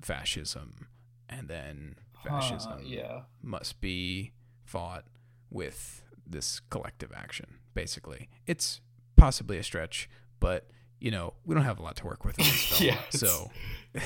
[0.00, 0.88] fascism,
[1.28, 3.20] and then fascism huh, yeah.
[3.42, 4.32] must be
[4.64, 5.04] fought
[5.50, 7.58] with this collective action.
[7.74, 8.80] Basically, it's
[9.16, 10.08] possibly a stretch,
[10.38, 10.68] but
[11.00, 13.50] you know we don't have a lot to work with in this film, yeah, so.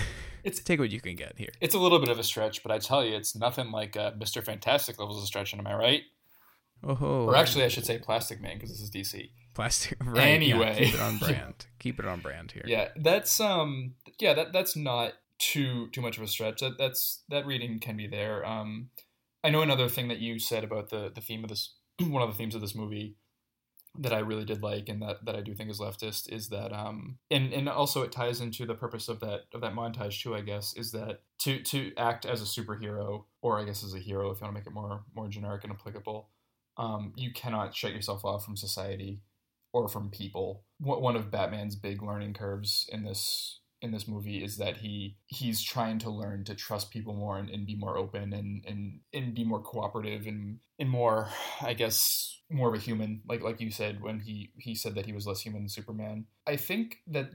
[0.44, 1.48] It's take what you can get here.
[1.62, 4.12] It's a little bit of a stretch, but I tell you, it's nothing like uh,
[4.12, 4.44] Mr.
[4.44, 5.58] Fantastic levels of stretching.
[5.58, 6.02] Am I right?
[6.86, 9.30] Oh, or actually, I should say Plastic Man because this is DC.
[9.54, 9.98] Plastic.
[10.04, 10.28] Right.
[10.28, 11.66] Anyway, yeah, keep it on brand.
[11.78, 12.64] keep it on brand here.
[12.66, 16.60] Yeah, that's um, yeah, that that's not too too much of a stretch.
[16.60, 18.44] That that's that reading can be there.
[18.44, 18.90] Um,
[19.42, 22.30] I know another thing that you said about the the theme of this, one of
[22.30, 23.16] the themes of this movie
[23.96, 26.72] that I really did like and that, that I do think is leftist is that
[26.72, 30.34] um and, and also it ties into the purpose of that of that montage too
[30.34, 34.00] I guess is that to to act as a superhero or I guess as a
[34.00, 36.28] hero if you want to make it more more generic and applicable
[36.76, 39.20] um, you cannot shut yourself off from society
[39.72, 40.64] or from people.
[40.78, 45.62] One of Batman's big learning curves in this in this movie is that he he's
[45.62, 49.34] trying to learn to trust people more and, and be more open and, and and
[49.34, 51.28] be more cooperative and and more
[51.60, 55.06] I guess more of a human like like you said when he he said that
[55.06, 56.26] he was less human than Superman.
[56.46, 57.30] I think that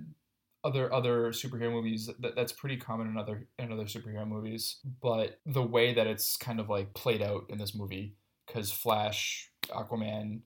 [0.63, 5.39] other other superhero movies that, that's pretty common in other in other superhero movies but
[5.45, 8.15] the way that it's kind of like played out in this movie
[8.49, 10.41] because flash aquaman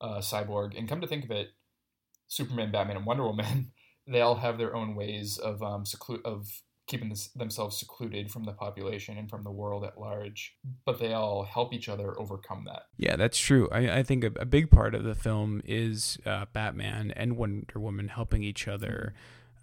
[0.00, 1.48] uh, cyborg and come to think of it
[2.28, 3.72] superman batman and wonder woman
[4.06, 8.44] they all have their own ways of um seclu- of keeping this, themselves secluded from
[8.44, 10.56] the population and from the world at large
[10.86, 13.68] but they all help each other overcome that Yeah, that's true.
[13.70, 17.78] I, I think a, a big part of the film is uh, Batman and Wonder
[17.78, 19.12] Woman helping each other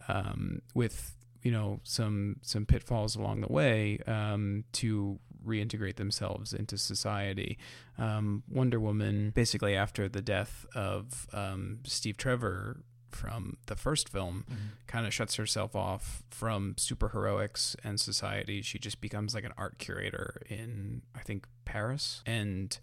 [0.07, 6.77] um, with you know some some pitfalls along the way um, to reintegrate themselves into
[6.77, 7.57] society.
[7.97, 12.81] Um, Wonder Woman, basically after the death of um, Steve Trevor
[13.11, 14.45] from the first film,
[14.87, 18.61] kind of shuts herself off from superheroics and society.
[18.61, 22.77] She just becomes like an art curator in I think Paris, and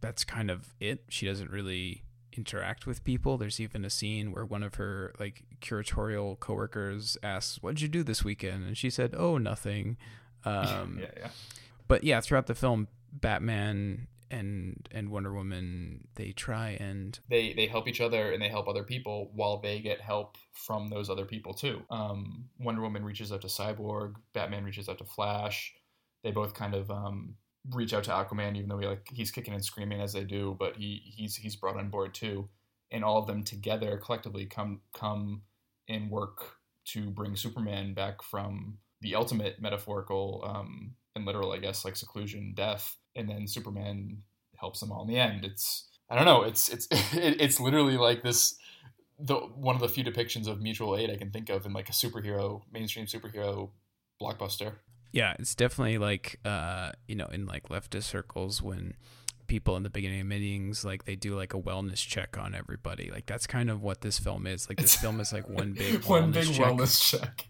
[0.00, 1.04] that's kind of it.
[1.08, 2.04] She doesn't really
[2.36, 3.36] interact with people.
[3.38, 7.88] There's even a scene where one of her like curatorial coworkers asks, "What did you
[7.88, 9.96] do this weekend?" and she said, "Oh, nothing."
[10.44, 11.28] Um, yeah yeah
[11.88, 17.66] but yeah, throughout the film, Batman and and Wonder Woman they try and they they
[17.66, 21.26] help each other and they help other people while they get help from those other
[21.26, 21.82] people too.
[21.90, 25.74] Um, Wonder Woman reaches out to Cyborg, Batman reaches out to Flash.
[26.24, 27.34] They both kind of um,
[27.70, 30.56] reach out to Aquaman, even though he like he's kicking and screaming as they do,
[30.58, 32.48] but he he's he's brought on board too,
[32.90, 35.42] and all of them together collectively come come
[35.88, 41.84] and work to bring Superman back from the ultimate metaphorical um, and literal, I guess,
[41.84, 44.18] like seclusion, death, and then Superman
[44.56, 45.44] helps them all in the end.
[45.44, 46.42] It's I don't know.
[46.42, 48.56] It's it's it's literally like this.
[49.18, 51.88] The one of the few depictions of mutual aid I can think of in like
[51.88, 53.70] a superhero mainstream superhero
[54.20, 54.76] blockbuster.
[55.12, 58.94] yeah, it's definitely like uh you know in like leftist circles when
[59.52, 63.10] people in the beginning of meetings like they do like a wellness check on everybody.
[63.12, 64.66] Like that's kind of what this film is.
[64.66, 66.66] Like this film is like one big one wellness big check.
[66.66, 67.46] wellness check.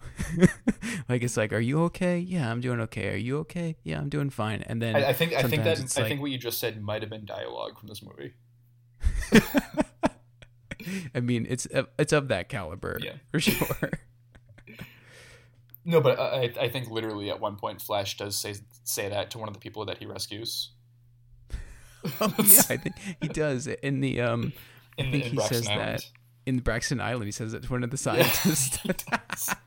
[1.09, 2.19] like it's like, are you okay?
[2.19, 3.13] Yeah, I'm doing okay.
[3.13, 3.77] Are you okay?
[3.85, 4.63] Yeah, I'm doing fine.
[4.67, 6.83] And then I, I think I think that I like- think what you just said
[6.83, 8.33] might have been dialogue from this movie.
[11.15, 13.13] I mean, it's of- it's of that caliber Yeah.
[13.31, 13.91] for sure.
[15.85, 19.39] No, but I I think literally at one point Flash does say say that to
[19.39, 20.73] one of the people that he rescues.
[22.21, 24.53] oh, yeah, I think he does in the um
[24.99, 25.99] In, think he Braxton says Island.
[25.99, 26.07] that
[26.47, 27.27] in Braxton Island.
[27.27, 28.79] He says it to one of the scientists.
[28.83, 29.55] does.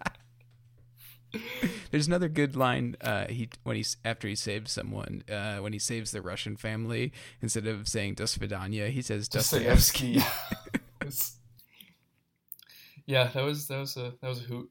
[1.92, 2.96] There's another good line.
[3.02, 5.24] Uh, he when he's after he saves someone.
[5.30, 7.12] Uh, when he saves the Russian family,
[7.42, 10.22] instead of saying "Dos Vidania," he says Dostoevsky.
[11.02, 11.40] Dostoevsky.
[13.06, 14.70] yeah, that was that was a that was a hoot.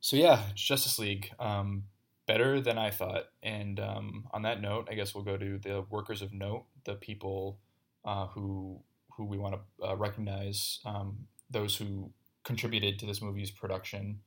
[0.00, 1.84] So yeah, Justice League, um,
[2.26, 3.24] better than I thought.
[3.42, 6.94] And um, on that note, I guess we'll go to the workers of note, the
[6.94, 7.58] people
[8.04, 8.82] uh, who
[9.16, 12.10] who we want to uh, recognize, um, those who
[12.42, 14.18] contributed to this movie's production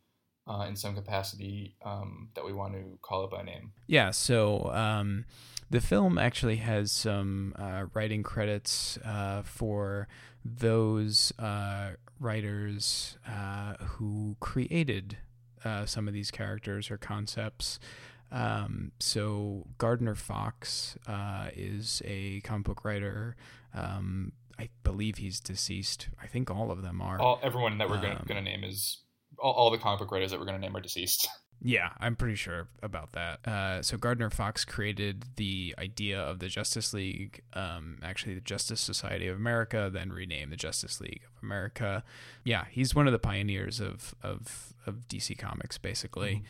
[0.48, 3.72] uh, in some capacity um, that we want to call it by name.
[3.86, 5.26] Yeah, so um,
[5.70, 10.08] the film actually has some uh, writing credits uh, for
[10.46, 15.18] those uh, writers uh, who created
[15.68, 17.80] uh, some of these characters or concepts.
[18.32, 23.36] Um, so Gardner Fox uh, is a comic book writer.
[23.74, 26.10] Um, I believe he's deceased.
[26.22, 27.20] I think all of them are.
[27.20, 29.04] All everyone that we're Um, gonna name is
[29.40, 31.28] all, all the comic book writers that we're gonna name are deceased.
[31.62, 33.48] Yeah, I'm pretty sure about that.
[33.48, 38.80] Uh, so Gardner Fox created the idea of the Justice League, um, actually the Justice
[38.80, 42.04] Society of America, then renamed the Justice League of America.
[42.44, 46.44] Yeah, he's one of the pioneers of of, of DC Comics, basically.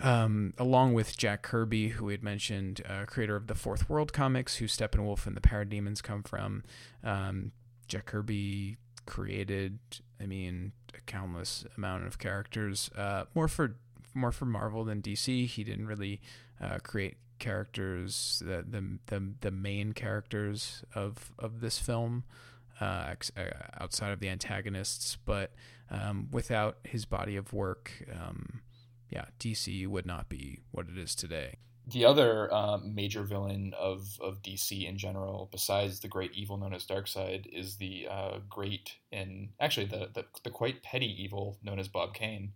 [0.00, 4.12] Um, along with Jack Kirby, who we had mentioned, uh, creator of the Fourth World
[4.12, 6.64] comics, who Steppenwolf and the Parademons come from.
[7.02, 7.52] Um,
[7.86, 8.76] Jack Kirby
[9.06, 9.78] created,
[10.20, 13.76] I mean, a countless amount of characters, uh, more for
[14.14, 15.46] more for Marvel than DC.
[15.46, 16.20] He didn't really
[16.60, 22.24] uh, create characters the, the the the main characters of of this film
[22.80, 23.50] uh, ex- uh,
[23.80, 25.52] outside of the antagonists, but
[25.90, 28.62] um, without his body of work, um,
[29.10, 31.58] yeah, DC would not be what it is today.
[31.86, 36.72] the other um, major villain of, of DC in general, besides the great evil known
[36.72, 41.78] as Darkseid, is the uh, great and actually the, the the quite petty evil known
[41.78, 42.52] as Bob Kane,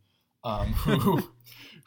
[0.49, 1.23] um, who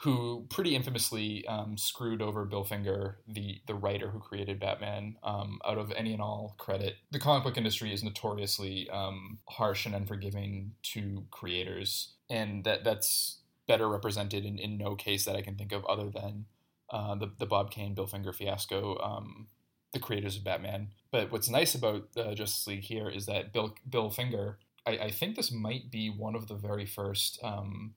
[0.02, 5.60] who pretty infamously um, screwed over Bill Finger, the the writer who created Batman, um,
[5.66, 6.96] out of any and all credit.
[7.12, 13.40] The comic book industry is notoriously um, harsh and unforgiving to creators, and that that's
[13.68, 16.46] better represented in, in no case that I can think of other than
[16.90, 19.48] uh, the the Bob Kane Bill Finger fiasco, um,
[19.94, 20.90] the creators of Batman.
[21.12, 25.12] But what's nice about uh, Justice League here is that Bill Bill Finger I, I
[25.12, 27.94] think this might be one of the very first um,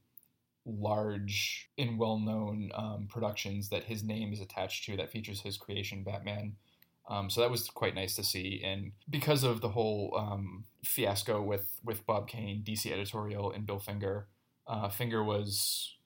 [0.66, 6.02] large and well-known um, productions that his name is attached to that features his creation,
[6.02, 6.56] Batman.
[7.08, 11.42] Um, so that was quite nice to see, and because of the whole um, fiasco
[11.42, 14.28] with with Bob Kane, DC editorial, and Bill Finger,
[14.66, 15.96] uh, Finger was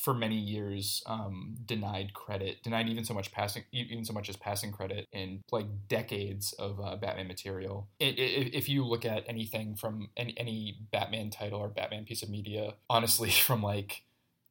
[0.00, 4.36] for many years um, denied credit, denied even so much passing, even so much as
[4.36, 7.88] passing credit in like decades of uh, Batman material.
[7.98, 12.22] It, it, if you look at anything from any, any Batman title or Batman piece
[12.22, 14.02] of media, honestly, from like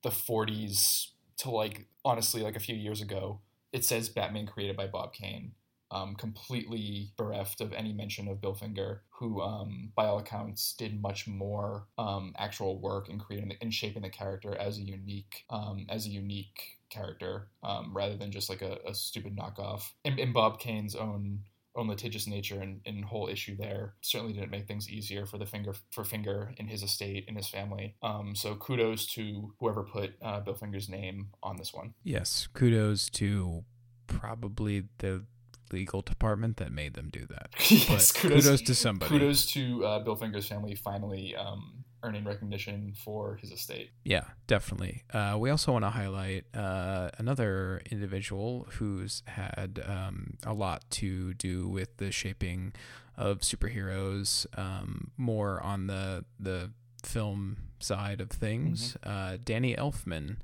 [0.04, 1.08] the 40s
[1.38, 3.40] to like honestly like a few years ago,
[3.72, 5.52] it says Batman created by Bob Kane
[5.92, 11.02] um, completely bereft of any mention of Bill Finger, who, um, by all accounts, did
[11.02, 15.86] much more um, actual work in creating and shaping the character as a unique um,
[15.90, 19.92] as a unique character, um, rather than just like a, a stupid knockoff.
[20.06, 21.42] And, and, Bob Kane's own
[21.76, 25.46] own litigious nature and, and whole issue there certainly didn't make things easier for the
[25.46, 27.96] finger for Finger in his estate and his family.
[28.02, 31.94] Um, so kudos to whoever put uh, Bill Finger's name on this one.
[32.04, 33.64] Yes, kudos to
[34.08, 35.26] probably the
[35.72, 37.50] legal department that made them do that.
[37.70, 39.10] yes, kudos, kudos, to somebody.
[39.10, 43.90] Kudos to uh, Bill Finger's family finally um, earning recognition for his estate.
[44.04, 45.04] Yeah, definitely.
[45.14, 51.34] Uh, we also want to highlight uh, another individual who's had um, a lot to
[51.34, 52.74] do with the shaping
[53.18, 56.72] of superheroes, um, more on the the
[57.04, 58.98] film side of things.
[59.04, 59.10] Mm-hmm.
[59.10, 60.38] Uh, Danny Elfman,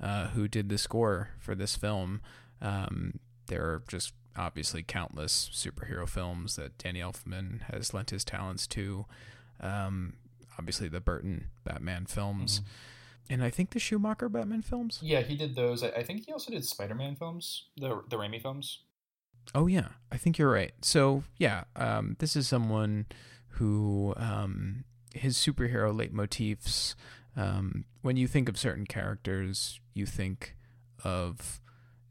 [0.00, 2.20] uh, who did the score for this film.
[2.62, 8.66] Um, there are just obviously countless superhero films that Danny Elfman has lent his talents
[8.68, 9.06] to.
[9.60, 10.14] Um,
[10.58, 12.60] obviously, the Burton Batman films.
[12.60, 13.34] Mm-hmm.
[13.34, 14.98] And I think the Schumacher Batman films.
[15.02, 15.84] Yeah, he did those.
[15.84, 18.80] I think he also did Spider-Man films, the the Raimi films.
[19.54, 20.72] Oh yeah, I think you're right.
[20.82, 23.06] So yeah, um, this is someone
[23.54, 26.94] who um, his superhero leitmotifs.
[27.36, 30.56] Um, when you think of certain characters, you think
[31.04, 31.60] of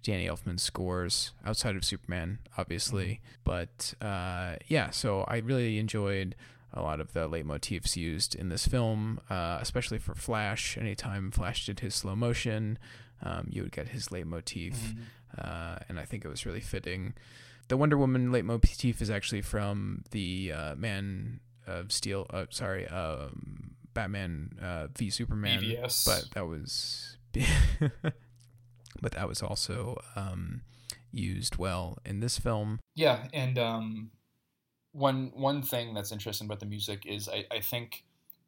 [0.03, 3.05] Danny Elfman scores outside of Superman, obviously.
[3.05, 3.39] Mm-hmm.
[3.43, 6.35] But uh, yeah, so I really enjoyed
[6.73, 10.77] a lot of the leitmotifs used in this film, uh, especially for Flash.
[10.77, 12.77] Anytime Flash did his slow motion,
[13.21, 15.01] um, you would get his leitmotif, mm-hmm.
[15.37, 17.13] uh, and I think it was really fitting.
[17.67, 22.25] The Wonder Woman leitmotif is actually from the uh, Man of Steel.
[22.29, 25.61] Uh, sorry, um, Batman uh, v Superman.
[25.61, 26.05] BVS.
[26.05, 27.17] But that was.
[29.01, 30.61] but that was also um,
[31.11, 32.79] used well in this film.
[32.95, 34.11] Yeah, and um,
[34.91, 38.03] one one thing that's interesting about the music is I, I think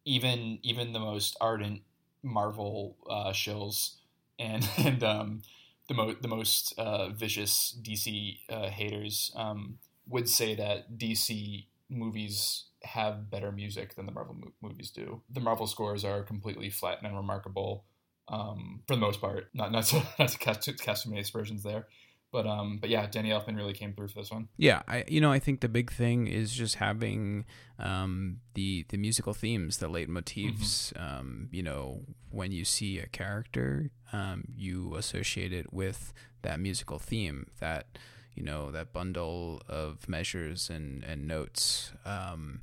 [0.05, 1.81] even even the most ardent
[2.23, 3.95] Marvel uh, shills
[4.39, 5.41] and and um,
[5.87, 9.77] the most the most uh, vicious DC uh, haters um,
[10.07, 15.21] would say that DC movies have better music than the Marvel mo- movies do.
[15.29, 17.85] The Marvel scores are completely flat and unremarkable
[18.31, 19.49] um, for the most part.
[19.53, 21.87] Not not to, not to cast, cast too many aspersions there,
[22.31, 24.47] but um, but yeah, Danny Elfman really came through for this one.
[24.57, 27.45] Yeah, I you know I think the big thing is just having
[27.77, 30.93] um, the the musical themes, the leitmotifs.
[30.93, 31.19] Mm-hmm.
[31.19, 36.99] Um, you know, when you see a character, um, you associate it with that musical
[36.99, 37.47] theme.
[37.59, 37.97] That
[38.33, 41.91] you know that bundle of measures and and notes.
[42.05, 42.61] Um,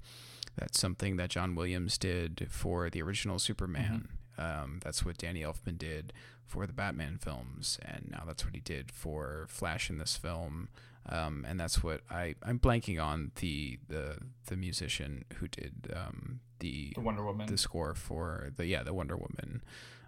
[0.57, 4.07] that's something that John Williams did for the original Superman.
[4.07, 4.18] Mm-hmm.
[4.39, 6.12] Um, that's what Danny Elfman did
[6.47, 10.68] for the Batman films, and now that's what he did for Flash in this film.
[11.11, 16.41] Um, and that's what I I'm blanking on the the the musician who did um,
[16.61, 19.62] the, the Wonder Woman the score for the yeah the Wonder Woman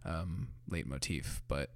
[0.04, 1.42] um, leitmotif.
[1.48, 1.70] But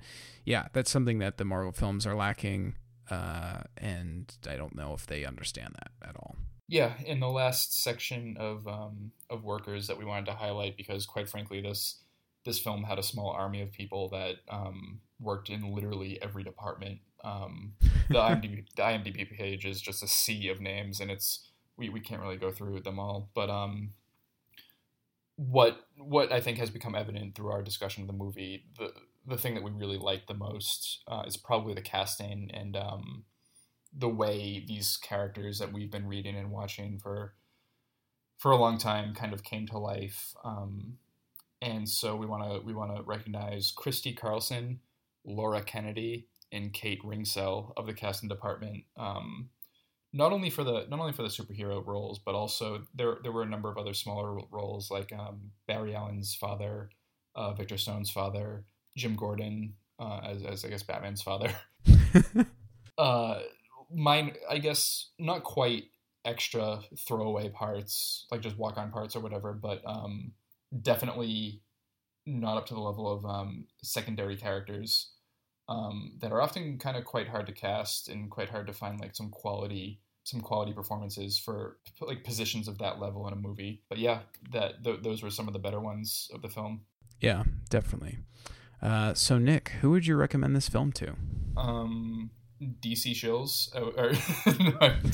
[0.45, 2.75] yeah, that's something that the Marvel films are lacking,
[3.11, 6.37] uh, and I don't know if they understand that at all.
[6.69, 11.07] Yeah, in the last section of um, of workers that we wanted to highlight because
[11.07, 12.04] quite frankly this
[12.45, 16.99] this film had a small army of people that um, worked in literally every department.
[17.23, 17.73] Um,
[18.09, 22.01] the, IMDb, the IMDb page is just a sea of names, and it's we, we
[22.01, 23.31] can't really go through them all.
[23.35, 23.91] But um,
[25.37, 28.93] what what I think has become evident through our discussion of the movie, the
[29.27, 33.25] the thing that we really like the most uh, is probably the casting and um,
[33.97, 37.35] the way these characters that we've been reading and watching for
[38.37, 40.35] for a long time kind of came to life.
[40.45, 40.99] Um,
[41.65, 44.81] and so we want to we want to recognize Kristy Carlson,
[45.25, 48.85] Lora Kennedy, and Kate Ringsell of the casting department.
[48.99, 49.49] Um,
[50.13, 53.43] not only for the not only for the superhero roles, but also there there were
[53.43, 56.91] a number of other smaller roles like um, Barry Allen's father,
[57.35, 61.51] uh, Victor Stone's father, Jim Gordon uh, as, as I guess Batman's father.
[62.99, 63.41] uh,
[63.91, 65.85] mine, I guess, not quite
[66.27, 70.33] extra throwaway parts, like just walk on parts or whatever, but um,
[70.83, 71.63] definitely
[72.27, 75.13] not up to the level of um, secondary characters
[75.69, 79.01] um, that are often kind of quite hard to cast and quite hard to find
[79.01, 83.83] like some quality some quality performances for like positions of that level in a movie.
[83.91, 84.21] But yeah,
[84.53, 86.81] that th- those were some of the better ones of the film.
[87.21, 88.19] Yeah, definitely.
[88.81, 91.15] Uh, so Nick, who would you recommend this film to?
[91.59, 92.31] Um,
[92.63, 94.13] DC shills, oh, or,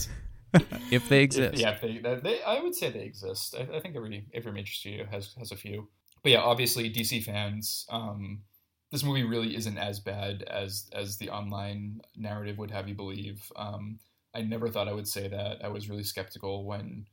[0.90, 1.54] if they exist.
[1.54, 3.54] If, yeah, if they, they, I would say they exist.
[3.58, 5.88] I, I, think every every major studio has has a few.
[6.22, 7.86] But yeah, obviously DC fans.
[7.88, 8.42] Um,
[8.90, 13.52] this movie really isn't as bad as as the online narrative would have you believe.
[13.56, 13.98] Um,
[14.34, 15.64] I never thought I would say that.
[15.64, 17.06] I was really skeptical when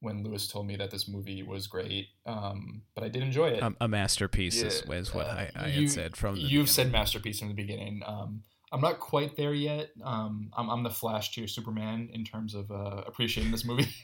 [0.00, 3.62] when Lewis told me that this movie was great, um, but I did enjoy it.
[3.62, 4.68] Um, a masterpiece yeah.
[4.68, 6.66] is, is, what uh, I, I you, had said from the You've beginning.
[6.66, 8.02] said masterpiece from the beginning.
[8.06, 9.90] Um, I'm not quite there yet.
[10.02, 13.88] Um, I'm, I'm, the Flash to Superman in terms of uh, appreciating this movie.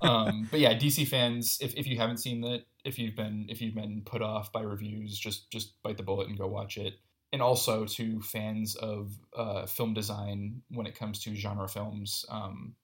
[0.00, 3.60] Um, but yeah, DC fans, if, if you haven't seen it, if you've been if
[3.60, 6.94] you've been put off by reviews, just just bite the bullet and go watch it.
[7.32, 12.74] And also to fans of uh, film design when it comes to genre films, um,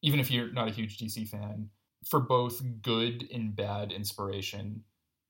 [0.00, 1.68] even if you're not a huge DC fan,
[2.06, 4.84] for both good and bad inspiration,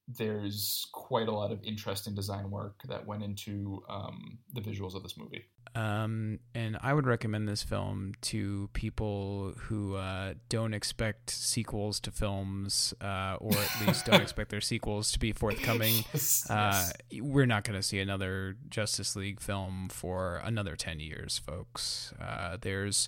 [0.09, 4.95] there's quite a lot of interest in design work that went into um, the visuals
[4.95, 5.47] of this movie.
[5.75, 12.11] Um, and I would recommend this film to people who uh, don't expect sequels to
[12.11, 15.97] films, uh, or at least don't expect their sequels to be forthcoming.
[16.15, 17.21] yes, uh, yes.
[17.21, 22.15] We're not going to see another Justice League film for another 10 years, folks.
[22.19, 23.07] Uh, there's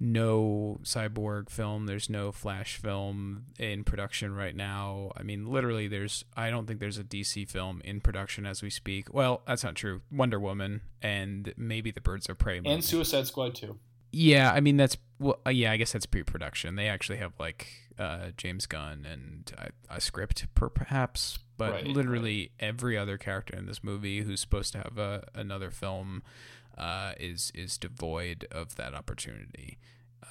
[0.00, 5.12] no cyborg film there's no flash film in production right now.
[5.16, 8.70] I mean literally there's i don't think there's a dc film in production as we
[8.70, 9.12] speak.
[9.12, 10.02] Well that's not true.
[10.10, 12.70] Wonder woman and maybe the birds of prey movie.
[12.70, 13.78] and suicide squad too.
[14.10, 16.76] Yeah i mean that's well uh, yeah i guess that's pre-production.
[16.76, 17.68] They actually have like
[17.98, 22.68] uh, james gunn and a, a script per, perhaps but right, literally right.
[22.68, 26.22] every other character in this movie who's supposed to have a, another film
[26.78, 29.78] uh, is is devoid of that opportunity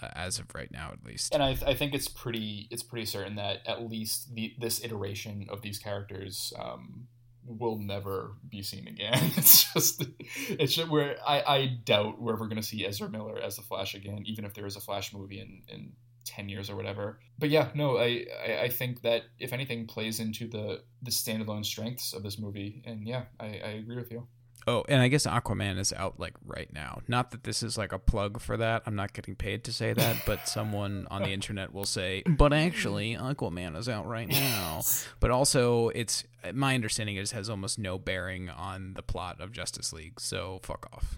[0.01, 1.33] uh, as of right now, at least.
[1.33, 5.47] And I, I think it's pretty it's pretty certain that at least the this iteration
[5.49, 7.07] of these characters um,
[7.45, 9.31] will never be seen again.
[9.37, 10.05] It's just
[10.49, 13.61] it's just where I, I doubt we're ever going to see Ezra Miller as the
[13.61, 15.93] Flash again, even if there is a Flash movie in in
[16.25, 17.19] 10 years or whatever.
[17.37, 21.65] But yeah, no, I, I, I, think that if anything plays into the, the standalone
[21.65, 22.83] strengths of this movie.
[22.85, 24.27] And yeah, I, I agree with you.
[24.67, 27.01] Oh, and I guess Aquaman is out like right now.
[27.07, 28.83] Not that this is like a plug for that.
[28.85, 32.53] I'm not getting paid to say that, but someone on the internet will say, "But
[32.53, 34.81] actually, Aquaman is out right now."
[35.19, 39.91] But also, it's my understanding is has almost no bearing on the plot of Justice
[39.93, 40.19] League.
[40.19, 41.17] So fuck off.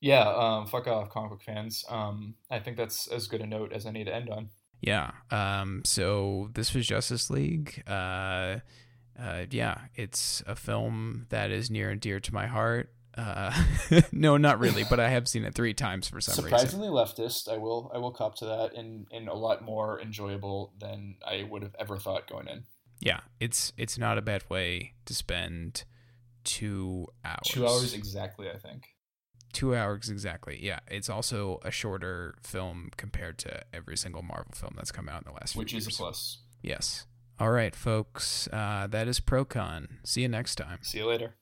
[0.00, 1.84] Yeah, um, fuck off, comic book fans.
[1.88, 4.50] Um, I think that's as good a note as I need to end on.
[4.82, 5.12] Yeah.
[5.30, 7.84] Um, so this was Justice League.
[7.86, 8.56] Uh,
[9.18, 12.90] uh, yeah, it's a film that is near and dear to my heart.
[13.16, 13.52] Uh,
[14.12, 17.10] no, not really, but I have seen it three times for some Surprisingly reason.
[17.10, 20.72] Surprisingly leftist, I will I will cop to that, and and a lot more enjoyable
[20.78, 22.64] than I would have ever thought going in.
[23.00, 25.84] Yeah, it's it's not a bad way to spend
[26.44, 27.40] two hours.
[27.44, 28.88] Two hours exactly, I think.
[29.52, 30.58] Two hours exactly.
[30.62, 35.22] Yeah, it's also a shorter film compared to every single Marvel film that's come out
[35.22, 35.54] in the last.
[35.54, 35.94] Which is years.
[35.94, 36.38] a plus.
[36.62, 37.06] Yes.
[37.42, 38.46] All right, folks.
[38.52, 39.88] Uh, that is ProCon.
[40.04, 40.78] See you next time.
[40.82, 41.34] See you later.